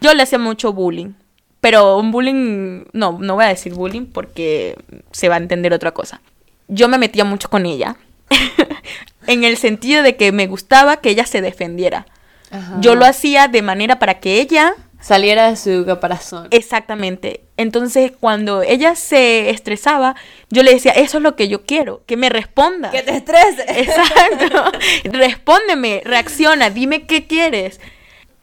Yo 0.00 0.14
le 0.14 0.22
hacía 0.22 0.38
mucho 0.38 0.72
bullying, 0.72 1.12
pero 1.60 1.96
un 1.98 2.10
bullying, 2.12 2.84
no, 2.92 3.18
no 3.20 3.34
voy 3.34 3.44
a 3.44 3.48
decir 3.48 3.74
bullying 3.74 4.06
porque 4.06 4.76
se 5.12 5.28
va 5.28 5.36
a 5.36 5.38
entender 5.38 5.72
otra 5.72 5.92
cosa. 5.92 6.20
Yo 6.68 6.88
me 6.88 6.98
metía 6.98 7.24
mucho 7.24 7.48
con 7.50 7.66
ella, 7.66 7.96
en 9.26 9.44
el 9.44 9.56
sentido 9.56 10.02
de 10.02 10.16
que 10.16 10.32
me 10.32 10.46
gustaba 10.46 10.98
que 10.98 11.10
ella 11.10 11.26
se 11.26 11.40
defendiera. 11.40 12.06
Ajá. 12.50 12.76
Yo 12.80 12.94
lo 12.94 13.04
hacía 13.06 13.48
de 13.48 13.62
manera 13.62 13.98
para 13.98 14.20
que 14.20 14.40
ella 14.40 14.74
Saliera 15.04 15.50
de 15.50 15.56
su 15.56 15.84
caparazón. 15.84 16.48
Exactamente. 16.50 17.42
Entonces, 17.58 18.10
cuando 18.18 18.62
ella 18.62 18.94
se 18.94 19.50
estresaba, 19.50 20.16
yo 20.48 20.62
le 20.62 20.72
decía, 20.72 20.92
eso 20.92 21.18
es 21.18 21.22
lo 21.22 21.36
que 21.36 21.46
yo 21.48 21.66
quiero, 21.66 22.02
que 22.06 22.16
me 22.16 22.30
responda. 22.30 22.90
Que 22.90 23.02
te 23.02 23.14
estrese. 23.14 23.66
Exacto. 23.68 24.72
Respóndeme, 25.04 26.00
reacciona, 26.06 26.70
dime 26.70 27.02
qué 27.02 27.26
quieres. 27.26 27.82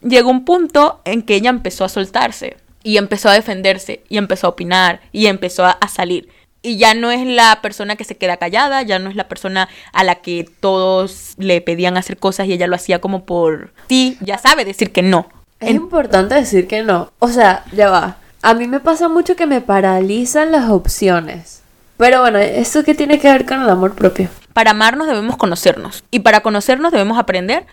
Llegó 0.03 0.29
un 0.29 0.45
punto 0.45 1.01
en 1.03 1.23
que 1.23 1.33
ella 1.33 1.49
empezó 1.49 1.83
a 1.83 1.89
soltarse 1.89 2.57
y 2.83 2.97
empezó 2.97 3.29
a 3.29 3.33
defenderse 3.33 4.03
y 4.07 4.19
empezó 4.19 4.45
a 4.45 4.51
opinar 4.51 5.01
y 5.11 5.25
empezó 5.25 5.65
a, 5.65 5.71
a 5.71 5.87
salir. 5.87 6.29
Y 6.61 6.77
ya 6.77 6.93
no 6.93 7.09
es 7.09 7.25
la 7.25 7.59
persona 7.63 7.95
que 7.95 8.03
se 8.03 8.17
queda 8.17 8.37
callada, 8.37 8.83
ya 8.83 8.99
no 8.99 9.09
es 9.09 9.15
la 9.15 9.27
persona 9.27 9.67
a 9.93 10.03
la 10.03 10.21
que 10.21 10.47
todos 10.59 11.33
le 11.39 11.59
pedían 11.61 11.97
hacer 11.97 12.17
cosas 12.17 12.45
y 12.45 12.53
ella 12.53 12.67
lo 12.67 12.75
hacía 12.75 13.01
como 13.01 13.25
por 13.25 13.73
ti, 13.87 14.19
ya 14.21 14.37
sabe 14.37 14.63
decir 14.63 14.91
que 14.91 15.01
no. 15.01 15.27
Es 15.61 15.69
En- 15.69 15.75
importante 15.77 16.35
decir 16.35 16.67
que 16.67 16.83
no. 16.83 17.11
O 17.19 17.29
sea, 17.29 17.63
ya 17.71 17.89
va. 17.89 18.17
A 18.41 18.53
mí 18.53 18.67
me 18.67 18.79
pasa 18.79 19.07
mucho 19.07 19.35
que 19.35 19.45
me 19.45 19.61
paralizan 19.61 20.51
las 20.51 20.69
opciones. 20.69 21.61
Pero 21.97 22.21
bueno, 22.21 22.39
¿eso 22.39 22.83
qué 22.83 22.95
tiene 22.95 23.19
que 23.19 23.31
ver 23.31 23.45
con 23.45 23.61
el 23.61 23.69
amor 23.69 23.93
propio? 23.93 24.27
Para 24.53 24.71
amarnos 24.71 25.07
debemos 25.07 25.37
conocernos. 25.37 26.03
Y 26.11 26.19
para 26.21 26.41
conocernos 26.41 26.91
debemos 26.91 27.19
aprender 27.19 27.65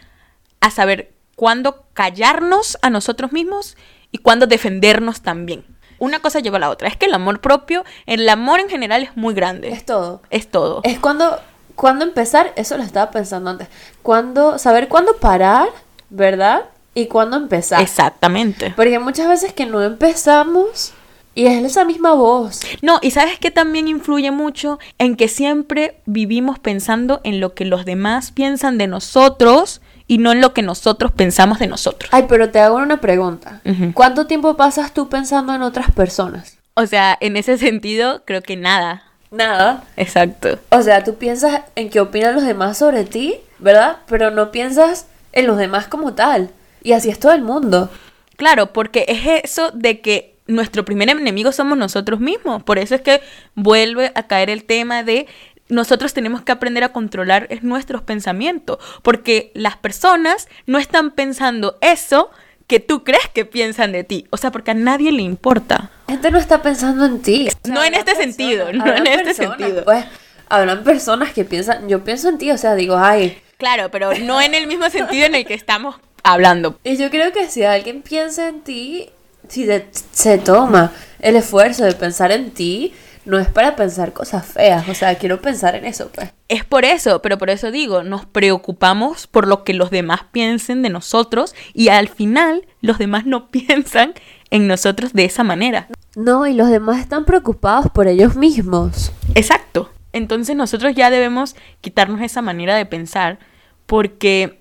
a 0.60 0.70
saber 0.70 1.12
cuándo 1.34 1.84
callarnos 1.94 2.76
a 2.82 2.90
nosotros 2.90 3.32
mismos 3.32 3.76
y 4.12 4.18
cuándo 4.18 4.46
defendernos 4.46 5.22
también. 5.22 5.64
Una 5.98 6.20
cosa 6.20 6.40
lleva 6.40 6.58
a 6.58 6.60
la 6.60 6.70
otra. 6.70 6.88
Es 6.88 6.96
que 6.96 7.06
el 7.06 7.14
amor 7.14 7.40
propio, 7.40 7.84
el 8.06 8.28
amor 8.28 8.60
en 8.60 8.68
general 8.68 9.02
es 9.02 9.16
muy 9.16 9.34
grande. 9.34 9.70
Es 9.70 9.84
todo. 9.86 10.20
Es 10.30 10.48
todo. 10.50 10.80
Es 10.84 10.98
cuando, 10.98 11.40
cuando 11.74 12.04
empezar, 12.04 12.52
eso 12.56 12.76
lo 12.76 12.82
estaba 12.82 13.10
pensando 13.10 13.50
antes. 13.50 13.68
Cuando, 14.02 14.58
saber 14.58 14.88
cuándo 14.88 15.16
parar, 15.16 15.68
¿verdad? 16.10 16.64
Y 16.94 17.06
cuándo 17.06 17.36
empezar. 17.36 17.80
Exactamente. 17.80 18.72
Porque 18.74 18.98
muchas 18.98 19.28
veces 19.28 19.52
que 19.52 19.66
no 19.66 19.82
empezamos 19.82 20.92
y 21.34 21.46
es 21.46 21.64
esa 21.64 21.84
misma 21.84 22.14
voz. 22.14 22.62
No, 22.82 22.98
y 23.00 23.12
sabes 23.12 23.38
que 23.38 23.52
también 23.52 23.86
influye 23.86 24.32
mucho 24.32 24.80
en 24.98 25.14
que 25.14 25.28
siempre 25.28 26.00
vivimos 26.04 26.58
pensando 26.58 27.20
en 27.22 27.38
lo 27.38 27.54
que 27.54 27.64
los 27.64 27.84
demás 27.84 28.32
piensan 28.32 28.76
de 28.76 28.88
nosotros 28.88 29.80
y 30.08 30.18
no 30.18 30.32
en 30.32 30.40
lo 30.40 30.52
que 30.54 30.62
nosotros 30.62 31.12
pensamos 31.12 31.60
de 31.60 31.68
nosotros. 31.68 32.10
Ay, 32.12 32.24
pero 32.28 32.50
te 32.50 32.58
hago 32.58 32.76
una 32.78 33.00
pregunta. 33.00 33.60
¿Cuánto 33.94 34.26
tiempo 34.26 34.56
pasas 34.56 34.92
tú 34.92 35.08
pensando 35.08 35.54
en 35.54 35.62
otras 35.62 35.92
personas? 35.92 36.58
O 36.74 36.86
sea, 36.86 37.16
en 37.20 37.36
ese 37.36 37.56
sentido, 37.56 38.22
creo 38.24 38.42
que 38.42 38.56
nada. 38.56 39.04
Nada. 39.30 39.84
Exacto. 39.96 40.58
O 40.70 40.82
sea, 40.82 41.04
tú 41.04 41.16
piensas 41.16 41.60
en 41.76 41.90
qué 41.90 42.00
opinan 42.00 42.34
los 42.34 42.44
demás 42.44 42.78
sobre 42.78 43.04
ti, 43.04 43.36
¿verdad? 43.60 43.98
Pero 44.08 44.30
no 44.30 44.50
piensas 44.50 45.06
en 45.32 45.46
los 45.46 45.58
demás 45.58 45.86
como 45.86 46.14
tal. 46.14 46.50
Y 46.82 46.92
así 46.92 47.08
es 47.08 47.18
todo 47.18 47.32
el 47.32 47.42
mundo. 47.42 47.90
Claro, 48.36 48.72
porque 48.72 49.04
es 49.08 49.44
eso 49.44 49.70
de 49.72 50.00
que 50.00 50.36
nuestro 50.46 50.84
primer 50.84 51.10
enemigo 51.10 51.52
somos 51.52 51.76
nosotros 51.76 52.20
mismos. 52.20 52.62
Por 52.62 52.78
eso 52.78 52.94
es 52.94 53.00
que 53.00 53.20
vuelve 53.54 54.12
a 54.14 54.24
caer 54.24 54.50
el 54.50 54.64
tema 54.64 55.02
de 55.02 55.26
nosotros 55.68 56.14
tenemos 56.14 56.42
que 56.42 56.52
aprender 56.52 56.82
a 56.82 56.92
controlar 56.92 57.46
es 57.50 57.62
nuestros 57.62 58.02
pensamientos. 58.02 58.78
Porque 59.02 59.52
las 59.54 59.76
personas 59.76 60.48
no 60.66 60.78
están 60.78 61.10
pensando 61.10 61.76
eso 61.80 62.30
que 62.66 62.80
tú 62.80 63.02
crees 63.02 63.28
que 63.32 63.44
piensan 63.44 63.92
de 63.92 64.04
ti. 64.04 64.26
O 64.30 64.36
sea, 64.36 64.50
porque 64.50 64.70
a 64.70 64.74
nadie 64.74 65.12
le 65.12 65.22
importa. 65.22 65.90
La 66.06 66.14
gente 66.14 66.30
no 66.30 66.38
está 66.38 66.62
pensando 66.62 67.04
en 67.06 67.20
ti. 67.20 67.48
No 67.64 67.82
en 67.82 67.94
este 67.94 68.14
sentido, 68.14 68.72
no 68.72 68.86
en 68.86 69.06
este 69.06 69.24
personas, 69.24 69.58
sentido. 69.58 69.84
Pues, 69.84 70.04
habrán 70.48 70.84
personas 70.84 71.32
que 71.32 71.44
piensan, 71.44 71.88
yo 71.88 72.04
pienso 72.04 72.28
en 72.28 72.38
ti, 72.38 72.50
o 72.50 72.58
sea, 72.58 72.74
digo, 72.74 72.96
ay. 72.96 73.38
Claro, 73.56 73.90
pero 73.90 74.12
no 74.22 74.40
en 74.40 74.54
el 74.54 74.66
mismo 74.66 74.88
sentido 74.90 75.26
en 75.26 75.34
el 75.34 75.46
que 75.46 75.54
estamos 75.54 75.96
hablando. 76.22 76.78
Y 76.84 76.96
yo 76.96 77.10
creo 77.10 77.32
que 77.32 77.48
si 77.48 77.64
alguien 77.64 78.02
piensa 78.02 78.48
en 78.48 78.60
ti, 78.60 79.10
si 79.48 79.68
se 80.12 80.38
toma 80.38 80.92
el 81.20 81.36
esfuerzo 81.36 81.84
de 81.84 81.92
pensar 81.92 82.32
en 82.32 82.50
ti, 82.50 82.92
no 83.28 83.38
es 83.38 83.48
para 83.48 83.76
pensar 83.76 84.14
cosas 84.14 84.46
feas, 84.46 84.88
o 84.88 84.94
sea, 84.94 85.16
quiero 85.16 85.42
pensar 85.42 85.74
en 85.74 85.84
eso, 85.84 86.10
pues. 86.14 86.30
Es 86.48 86.64
por 86.64 86.86
eso, 86.86 87.20
pero 87.20 87.36
por 87.36 87.50
eso 87.50 87.70
digo, 87.70 88.02
nos 88.02 88.24
preocupamos 88.24 89.26
por 89.26 89.46
lo 89.46 89.64
que 89.64 89.74
los 89.74 89.90
demás 89.90 90.22
piensen 90.32 90.80
de 90.82 90.88
nosotros 90.88 91.54
y 91.74 91.88
al 91.88 92.08
final 92.08 92.66
los 92.80 92.96
demás 92.96 93.26
no 93.26 93.48
piensan 93.50 94.14
en 94.50 94.66
nosotros 94.66 95.12
de 95.12 95.26
esa 95.26 95.44
manera. 95.44 95.88
No, 96.16 96.46
y 96.46 96.54
los 96.54 96.70
demás 96.70 97.00
están 97.00 97.26
preocupados 97.26 97.90
por 97.92 98.08
ellos 98.08 98.34
mismos. 98.34 99.12
Exacto. 99.34 99.90
Entonces 100.14 100.56
nosotros 100.56 100.94
ya 100.94 101.10
debemos 101.10 101.54
quitarnos 101.82 102.22
esa 102.22 102.40
manera 102.40 102.76
de 102.76 102.86
pensar 102.86 103.38
porque 103.84 104.58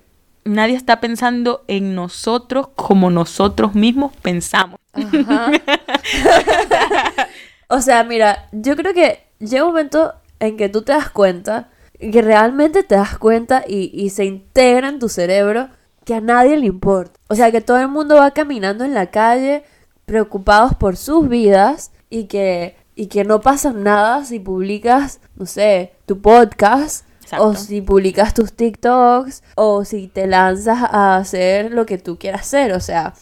nadie 0.48 0.76
está 0.76 1.00
pensando 1.00 1.64
en 1.68 1.94
nosotros 1.94 2.68
como 2.74 3.10
nosotros 3.10 3.74
mismos 3.74 4.12
pensamos. 4.22 4.78
O 7.70 7.82
sea, 7.82 8.02
mira, 8.02 8.48
yo 8.50 8.76
creo 8.76 8.94
que 8.94 9.24
llega 9.38 9.64
un 9.64 9.72
momento 9.72 10.14
en 10.40 10.56
que 10.56 10.70
tú 10.70 10.82
te 10.82 10.92
das 10.92 11.10
cuenta, 11.10 11.68
que 12.00 12.22
realmente 12.22 12.82
te 12.82 12.94
das 12.94 13.18
cuenta 13.18 13.62
y, 13.68 13.90
y 13.92 14.08
se 14.08 14.24
integra 14.24 14.88
en 14.88 14.98
tu 14.98 15.10
cerebro 15.10 15.68
que 16.04 16.14
a 16.14 16.22
nadie 16.22 16.56
le 16.56 16.66
importa. 16.66 17.20
O 17.28 17.34
sea, 17.34 17.52
que 17.52 17.60
todo 17.60 17.78
el 17.78 17.88
mundo 17.88 18.16
va 18.16 18.30
caminando 18.30 18.84
en 18.84 18.94
la 18.94 19.08
calle 19.10 19.64
preocupados 20.06 20.74
por 20.76 20.96
sus 20.96 21.28
vidas 21.28 21.92
y 22.08 22.24
que, 22.24 22.76
y 22.94 23.08
que 23.08 23.24
no 23.24 23.42
pasa 23.42 23.74
nada 23.74 24.24
si 24.24 24.40
publicas, 24.40 25.20
no 25.36 25.44
sé, 25.44 25.92
tu 26.06 26.22
podcast. 26.22 27.04
Exacto. 27.28 27.46
O 27.46 27.54
si 27.54 27.82
publicas 27.82 28.32
tus 28.32 28.54
TikToks, 28.54 29.42
o 29.54 29.84
si 29.84 30.08
te 30.08 30.26
lanzas 30.26 30.78
a 30.82 31.16
hacer 31.16 31.72
lo 31.72 31.84
que 31.84 31.98
tú 31.98 32.16
quieras 32.18 32.40
hacer. 32.40 32.72
O 32.72 32.80
sea, 32.80 33.12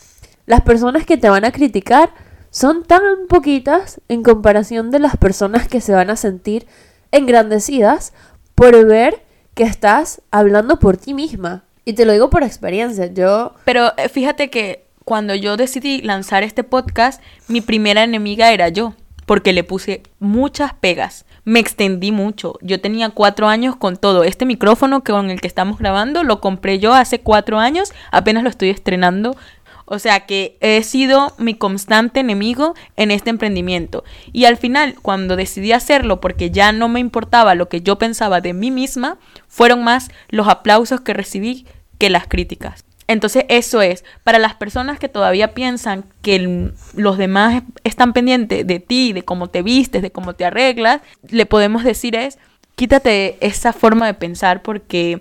las 0.47 0.61
personas 0.61 1.05
que 1.05 1.17
te 1.17 1.29
van 1.29 1.45
a 1.45 1.51
criticar 1.51 2.11
son 2.51 2.85
tan 2.85 3.03
poquitas 3.29 4.01
en 4.09 4.23
comparación 4.23 4.93
de 4.93 5.01
las 5.01 5.17
personas 5.17 5.67
que 5.67 5.81
se 5.81 5.93
van 5.93 6.11
a 6.11 6.17
sentir 6.17 6.69
engrandecidas 7.11 8.13
por 8.55 8.87
ver 8.87 9.25
que 9.55 9.65
estás 9.65 10.23
hablando 10.31 10.79
por 10.79 10.97
ti 10.97 11.13
misma. 11.13 11.65
Y 11.85 11.95
te 11.95 12.05
lo 12.05 12.13
digo 12.13 12.31
por 12.31 12.45
experiencia. 12.45 13.07
Yo, 13.07 13.55
Pero 13.65 13.93
eh, 13.97 14.09
fíjate 14.09 14.51
que 14.51 14.87
cuando 15.05 15.35
yo 15.35 15.57
decidí 15.57 16.01
lanzar 16.03 16.45
este 16.45 16.63
podcast, 16.63 17.21
mi 17.49 17.61
primera 17.61 18.05
enemiga 18.05 18.53
era 18.53 18.69
yo. 18.69 18.95
porque 19.27 19.53
le 19.53 19.65
puse 19.65 20.05
muchas 20.21 20.73
pegas. 20.75 21.27
Me 21.47 21.61
extendí 21.61 22.11
mucho. 22.11 22.59
Yo 22.61 22.81
tenía 22.81 23.11
cuatro 23.11 23.47
años 23.47 23.77
con 23.77 23.97
todo. 23.97 24.25
Este 24.25 24.45
micrófono 24.45 25.05
con 25.05 25.31
el 25.31 25.41
que 25.41 25.47
estamos 25.47 25.79
grabando 25.79 26.25
lo 26.25 26.41
compré 26.41 26.81
yo 26.81 26.93
hace 26.93 27.21
cuatro 27.21 27.61
años. 27.61 27.93
Apenas 28.11 28.43
lo 28.43 28.51
estoy 28.51 28.71
estrenando. 28.71 29.37
O 29.85 30.01
sea 30.01 30.27
que 30.27 30.59
he 30.61 30.83
sido 30.83 31.35
mi 31.39 31.55
constante 31.55 32.19
enemigo 32.19 32.75
en 32.97 33.13
este 33.13 33.31
emprendimiento. 33.31 34.03
Y 34.33 34.47
al 34.47 34.57
final, 34.57 34.97
cuando 35.01 35.37
decidí 35.37 35.71
hacerlo 35.71 36.21
porque 36.21 36.51
ya 36.51 36.73
no 36.73 36.89
me 36.89 36.99
importaba 36.99 37.55
lo 37.55 37.69
que 37.69 37.81
yo 37.81 37.97
pensaba 37.97 38.41
de 38.41 38.53
mí 38.53 38.73
misma, 38.73 39.17
fueron 39.47 39.85
más 39.85 40.11
los 40.29 40.49
aplausos 40.49 41.01
que 41.01 41.15
recibí 41.15 41.65
que 41.99 42.11
las 42.11 42.27
críticas. 42.27 42.86
Entonces 43.09 43.45
eso 43.49 43.83
es, 43.83 44.05
para 44.25 44.39
las 44.39 44.55
personas 44.55 44.99
que 44.99 45.09
todavía 45.09 45.55
piensan 45.55 46.05
que 46.23 46.71
los 46.95 47.19
demás 47.19 47.63
están 47.85 48.13
pendientes 48.13 48.67
de 48.67 48.81
ti, 48.81 49.13
de 49.13 49.23
cómo 49.23 49.49
te 49.49 49.63
vistes, 49.63 50.03
de 50.03 50.11
cómo 50.11 50.35
te 50.35 50.45
arreglas, 50.45 51.01
le 51.29 51.47
podemos 51.47 51.85
decir 51.85 52.17
es, 52.17 52.39
quítate 52.75 53.37
esa 53.41 53.73
forma 53.73 54.07
de 54.07 54.15
pensar 54.15 54.63
porque 54.63 55.21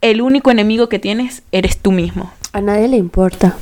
el 0.00 0.20
único 0.20 0.50
enemigo 0.50 0.88
que 0.88 0.98
tienes 0.98 1.42
eres 1.52 1.78
tú 1.78 1.92
mismo. 1.92 2.32
A 2.52 2.60
nadie 2.60 2.88
le 2.88 2.96
importa. 2.96 3.56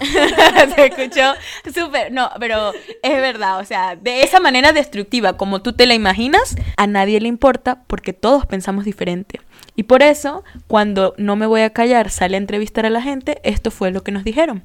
Se 0.74 0.86
escuchó 0.86 1.34
súper, 1.72 2.12
no, 2.12 2.30
pero 2.40 2.72
es 3.02 3.16
verdad, 3.20 3.60
o 3.60 3.64
sea, 3.64 3.96
de 3.96 4.22
esa 4.22 4.40
manera 4.40 4.72
destructiva 4.72 5.36
como 5.36 5.62
tú 5.62 5.72
te 5.72 5.86
la 5.86 5.94
imaginas, 5.94 6.56
a 6.76 6.86
nadie 6.86 7.20
le 7.20 7.28
importa 7.28 7.82
porque 7.86 8.12
todos 8.12 8.46
pensamos 8.46 8.84
diferente. 8.84 9.40
Y 9.76 9.84
por 9.84 10.02
eso, 10.02 10.44
cuando 10.68 11.14
no 11.16 11.36
me 11.36 11.46
voy 11.46 11.62
a 11.62 11.70
callar, 11.70 12.10
sale 12.10 12.36
a 12.36 12.38
entrevistar 12.38 12.86
a 12.86 12.90
la 12.90 13.02
gente, 13.02 13.40
esto 13.42 13.70
fue 13.70 13.90
lo 13.90 14.04
que 14.04 14.12
nos 14.12 14.24
dijeron. 14.24 14.64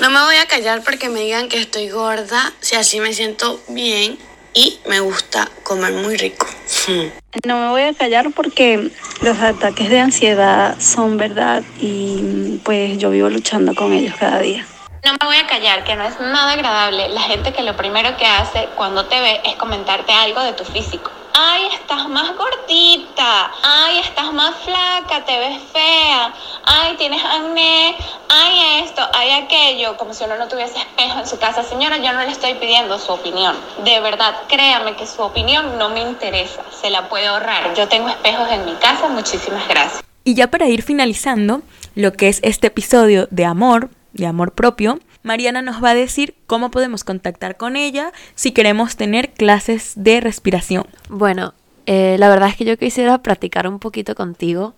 No 0.00 0.10
me 0.10 0.20
voy 0.22 0.36
a 0.36 0.46
callar 0.46 0.82
porque 0.82 1.08
me 1.08 1.20
digan 1.20 1.48
que 1.48 1.60
estoy 1.60 1.88
gorda, 1.88 2.52
si 2.60 2.74
así 2.74 2.98
me 3.00 3.12
siento 3.12 3.60
bien 3.68 4.18
y 4.52 4.78
me 4.88 5.00
gusta 5.00 5.48
comer 5.62 5.92
muy 5.92 6.16
rico. 6.16 6.46
No 7.44 7.58
me 7.58 7.68
voy 7.70 7.82
a 7.82 7.92
callar 7.92 8.30
porque 8.30 8.92
los 9.20 9.38
ataques 9.40 9.90
de 9.90 9.98
ansiedad 9.98 10.76
son 10.78 11.16
verdad 11.16 11.64
y 11.80 12.60
pues 12.62 12.96
yo 12.96 13.10
vivo 13.10 13.28
luchando 13.28 13.74
con 13.74 13.92
ellos 13.92 14.14
cada 14.16 14.38
día. 14.38 14.64
No 15.04 15.14
me 15.20 15.26
voy 15.26 15.36
a 15.38 15.46
callar, 15.48 15.82
que 15.82 15.96
no 15.96 16.04
es 16.04 16.20
nada 16.20 16.52
agradable 16.52 17.08
la 17.08 17.22
gente 17.22 17.52
que 17.52 17.64
lo 17.64 17.76
primero 17.76 18.16
que 18.16 18.24
hace 18.24 18.68
cuando 18.76 19.06
te 19.06 19.20
ve 19.20 19.40
es 19.44 19.56
comentarte 19.56 20.12
algo 20.12 20.44
de 20.44 20.52
tu 20.52 20.64
físico 20.64 21.10
ay, 21.34 21.66
estás 21.74 22.08
más 22.08 22.28
gordita, 22.36 23.50
ay, 23.62 23.98
estás 23.98 24.32
más 24.32 24.54
flaca, 24.64 25.24
te 25.24 25.38
ves 25.38 25.60
fea, 25.72 26.32
ay, 26.64 26.96
tienes 26.96 27.22
acné, 27.24 27.96
ay, 28.28 28.84
esto, 28.84 29.02
ay, 29.12 29.30
aquello, 29.42 29.96
como 29.96 30.14
si 30.14 30.24
uno 30.24 30.36
no 30.36 30.48
tuviese 30.48 30.78
espejo 30.78 31.18
en 31.20 31.26
su 31.26 31.38
casa. 31.38 31.62
Señora, 31.64 31.98
yo 31.98 32.12
no 32.12 32.20
le 32.20 32.30
estoy 32.30 32.54
pidiendo 32.54 32.98
su 32.98 33.12
opinión. 33.12 33.56
De 33.84 34.00
verdad, 34.00 34.34
créame 34.48 34.94
que 34.94 35.06
su 35.06 35.22
opinión 35.22 35.76
no 35.76 35.90
me 35.90 36.00
interesa, 36.00 36.62
se 36.70 36.90
la 36.90 37.08
puede 37.08 37.26
ahorrar. 37.26 37.74
Yo 37.74 37.88
tengo 37.88 38.08
espejos 38.08 38.48
en 38.50 38.64
mi 38.64 38.74
casa, 38.74 39.08
muchísimas 39.08 39.66
gracias. 39.68 40.04
Y 40.22 40.34
ya 40.34 40.46
para 40.46 40.68
ir 40.68 40.82
finalizando 40.82 41.62
lo 41.96 42.12
que 42.12 42.28
es 42.28 42.40
este 42.42 42.68
episodio 42.68 43.26
de 43.30 43.44
amor, 43.44 43.90
de 44.12 44.26
amor 44.26 44.52
propio, 44.52 45.00
Mariana 45.24 45.62
nos 45.62 45.82
va 45.82 45.90
a 45.90 45.94
decir 45.94 46.36
cómo 46.46 46.70
podemos 46.70 47.02
contactar 47.02 47.56
con 47.56 47.76
ella 47.76 48.12
si 48.34 48.52
queremos 48.52 48.94
tener 48.94 49.32
clases 49.32 49.94
de 49.96 50.20
respiración. 50.20 50.86
Bueno, 51.08 51.54
eh, 51.86 52.16
la 52.18 52.28
verdad 52.28 52.50
es 52.50 52.56
que 52.56 52.66
yo 52.66 52.76
quisiera 52.76 53.16
practicar 53.22 53.66
un 53.66 53.78
poquito 53.78 54.14
contigo, 54.14 54.74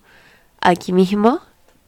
aquí 0.61 0.93
mismo, 0.93 1.41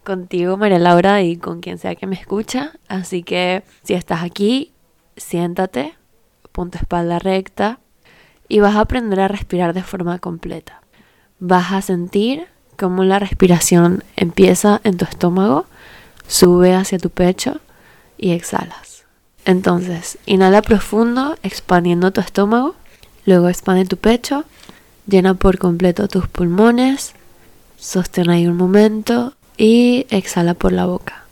contigo 0.02 0.56
María 0.56 0.80
Laura 0.80 1.22
y 1.22 1.36
con 1.36 1.60
quien 1.60 1.78
sea 1.78 1.94
que 1.94 2.08
me 2.08 2.16
escucha. 2.16 2.72
Así 2.88 3.22
que 3.22 3.62
si 3.84 3.94
estás 3.94 4.24
aquí, 4.24 4.72
siéntate, 5.16 5.94
punto 6.50 6.78
espalda 6.78 7.20
recta 7.20 7.78
y 8.48 8.58
vas 8.58 8.74
a 8.74 8.80
aprender 8.80 9.20
a 9.20 9.28
respirar 9.28 9.72
de 9.72 9.84
forma 9.84 10.18
completa. 10.18 10.82
Vas 11.38 11.70
a 11.70 11.80
sentir 11.80 12.48
cómo 12.76 13.04
la 13.04 13.20
respiración 13.20 14.02
empieza 14.16 14.80
en 14.82 14.96
tu 14.96 15.04
estómago, 15.04 15.66
sube 16.26 16.74
hacia 16.74 16.98
tu 16.98 17.10
pecho 17.10 17.60
y 18.18 18.32
exhalas. 18.32 19.04
Entonces, 19.44 20.18
inhala 20.26 20.60
profundo, 20.60 21.38
expandiendo 21.42 22.12
tu 22.12 22.20
estómago, 22.20 22.74
luego 23.24 23.48
expande 23.48 23.86
tu 23.86 23.96
pecho, 23.96 24.44
llena 25.06 25.34
por 25.34 25.58
completo 25.58 26.08
tus 26.08 26.28
pulmones, 26.28 27.14
sostén 27.78 28.28
ahí 28.28 28.46
un 28.46 28.56
momento 28.56 29.34
y 29.56 30.06
exhala 30.10 30.54
por 30.54 30.72
la 30.72 30.84
boca. 30.84 31.24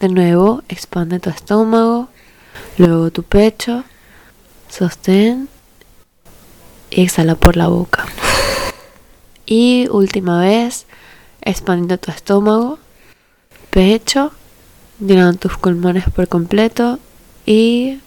De 0.00 0.08
nuevo, 0.08 0.62
expande 0.68 1.18
tu 1.18 1.30
estómago, 1.30 2.08
luego 2.76 3.10
tu 3.10 3.22
pecho, 3.22 3.84
sostén 4.68 5.48
y 6.90 7.02
exhala 7.02 7.34
por 7.36 7.56
la 7.56 7.68
boca. 7.68 8.06
Y 9.46 9.88
última 9.90 10.40
vez, 10.40 10.86
expandiendo 11.40 11.98
tu 11.98 12.10
estómago, 12.10 12.78
pecho, 13.70 14.32
llenando 15.00 15.38
tus 15.38 15.56
pulmones 15.58 16.04
por 16.10 16.28
completo 16.28 16.98
y 17.46 18.00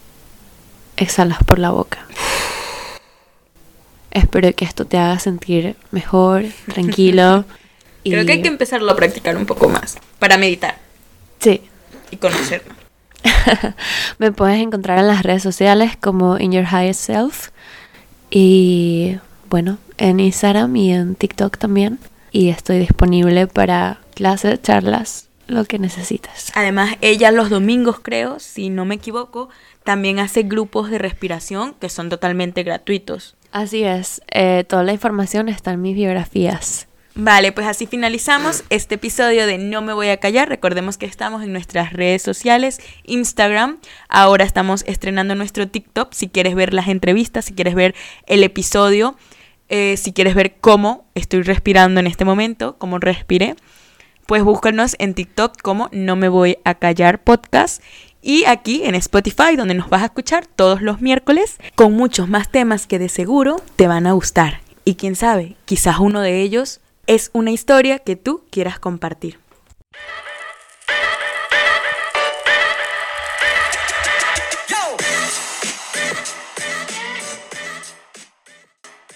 exhalas 0.98 1.44
por 1.44 1.60
la 1.60 1.72
boca. 1.72 2.06
Espero 4.12 4.54
que 4.54 4.66
esto 4.66 4.86
te 4.86 4.98
haga 4.98 5.20
sentir 5.20 5.76
mejor, 5.92 6.44
tranquilo. 6.74 7.46
y... 8.04 8.12
Creo 8.12 8.26
que 8.26 8.34
hay 8.34 8.42
que 8.42 8.50
empezarlo 8.50 8.92
a 8.92 8.96
practicar 8.96 9.38
un 9.38 9.46
poco 9.46 9.70
más 9.70 9.98
para 10.20 10.38
meditar. 10.38 10.78
Sí. 11.40 11.62
Y 12.12 12.18
conocerlo. 12.18 12.74
Me 14.20 14.32
puedes 14.32 14.60
encontrar 14.60 15.00
en 15.00 15.08
las 15.08 15.24
redes 15.24 15.44
sociales 15.44 15.94
como 16.00 16.40
In 16.40 16.52
Your 16.52 16.66
Highest 16.66 17.02
Self. 17.02 17.50
Y 18.30 19.18
bueno, 19.50 19.78
en 19.98 20.20
Instagram 20.20 20.76
y 20.76 20.94
en 20.94 21.16
TikTok 21.16 21.58
también. 21.58 22.00
Y 22.32 22.50
estoy 22.50 22.80
disponible 22.80 23.48
para 23.48 24.00
clases, 24.16 24.62
charlas, 24.62 25.28
lo 25.48 25.66
que 25.66 25.80
necesitas. 25.80 26.52
Además, 26.56 26.96
ella 27.02 27.32
los 27.32 27.50
domingos, 27.50 28.00
creo, 28.00 28.40
si 28.40 28.70
no 28.70 28.86
me 28.86 28.96
equivoco, 28.96 29.50
también 29.84 30.20
hace 30.20 30.44
grupos 30.44 30.90
de 30.90 30.98
respiración 30.98 31.76
que 31.80 31.90
son 31.90 32.10
totalmente 32.10 32.64
gratuitos. 32.64 33.36
Así 33.52 33.84
es, 33.84 34.22
eh, 34.32 34.64
toda 34.68 34.84
la 34.84 34.94
información 34.94 35.50
está 35.50 35.72
en 35.72 35.82
mis 35.82 35.96
biografías. 35.96 36.88
Vale, 37.14 37.52
pues 37.52 37.68
así 37.68 37.88
finalizamos 37.88 38.64
este 38.70 38.96
episodio 38.96 39.46
de 39.46 39.58
No 39.58 39.82
me 39.82 39.92
voy 39.92 40.08
a 40.08 40.18
callar. 40.18 40.48
Recordemos 40.48 40.98
que 40.98 41.06
estamos 41.06 41.44
en 41.44 41.52
nuestras 41.52 41.92
redes 41.92 42.22
sociales, 42.22 42.80
Instagram. 43.04 43.80
Ahora 44.08 44.46
estamos 44.46 44.86
estrenando 44.88 45.36
nuestro 45.36 45.68
TikTok. 45.68 46.14
Si 46.14 46.30
quieres 46.30 46.56
ver 46.56 46.74
las 46.74 46.88
entrevistas, 46.88 47.44
si 47.44 47.54
quieres 47.54 47.76
ver 47.76 47.96
el 48.28 48.46
episodio, 48.46 49.18
eh, 49.68 49.98
si 49.98 50.14
quieres 50.14 50.36
ver 50.36 50.56
cómo 50.62 51.06
estoy 51.14 51.42
respirando 51.42 52.00
en 52.00 52.08
este 52.08 52.24
momento, 52.24 52.78
cómo 52.78 52.98
respiré 52.98 53.56
pues 54.26 54.44
búscanos 54.44 54.96
en 55.00 55.14
TikTok 55.14 55.62
como 55.62 55.90
No 55.92 56.16
Me 56.16 56.30
Voy 56.30 56.58
a 56.64 56.76
Callar 56.76 57.24
Podcast 57.24 57.82
y 58.22 58.46
aquí 58.46 58.84
en 58.84 58.96
Spotify 58.96 59.56
donde 59.56 59.74
nos 59.74 59.90
vas 59.90 60.04
a 60.04 60.06
escuchar 60.06 60.46
todos 60.46 60.82
los 60.82 61.02
miércoles 61.02 61.58
con 61.76 61.94
muchos 61.94 62.30
más 62.30 62.50
temas 62.50 62.88
que 62.88 63.00
de 63.00 63.10
seguro 63.10 63.62
te 63.76 63.88
van 63.88 64.08
a 64.08 64.14
gustar. 64.14 64.62
Y 64.86 64.96
quién 64.96 65.16
sabe, 65.16 65.56
quizás 65.66 66.00
uno 66.00 66.22
de 66.22 66.42
ellos 66.42 66.82
es 67.08 67.30
una 67.34 67.52
historia 67.52 68.00
que 68.00 68.16
tú 68.16 68.44
quieras 68.50 68.80
compartir. 68.80 69.40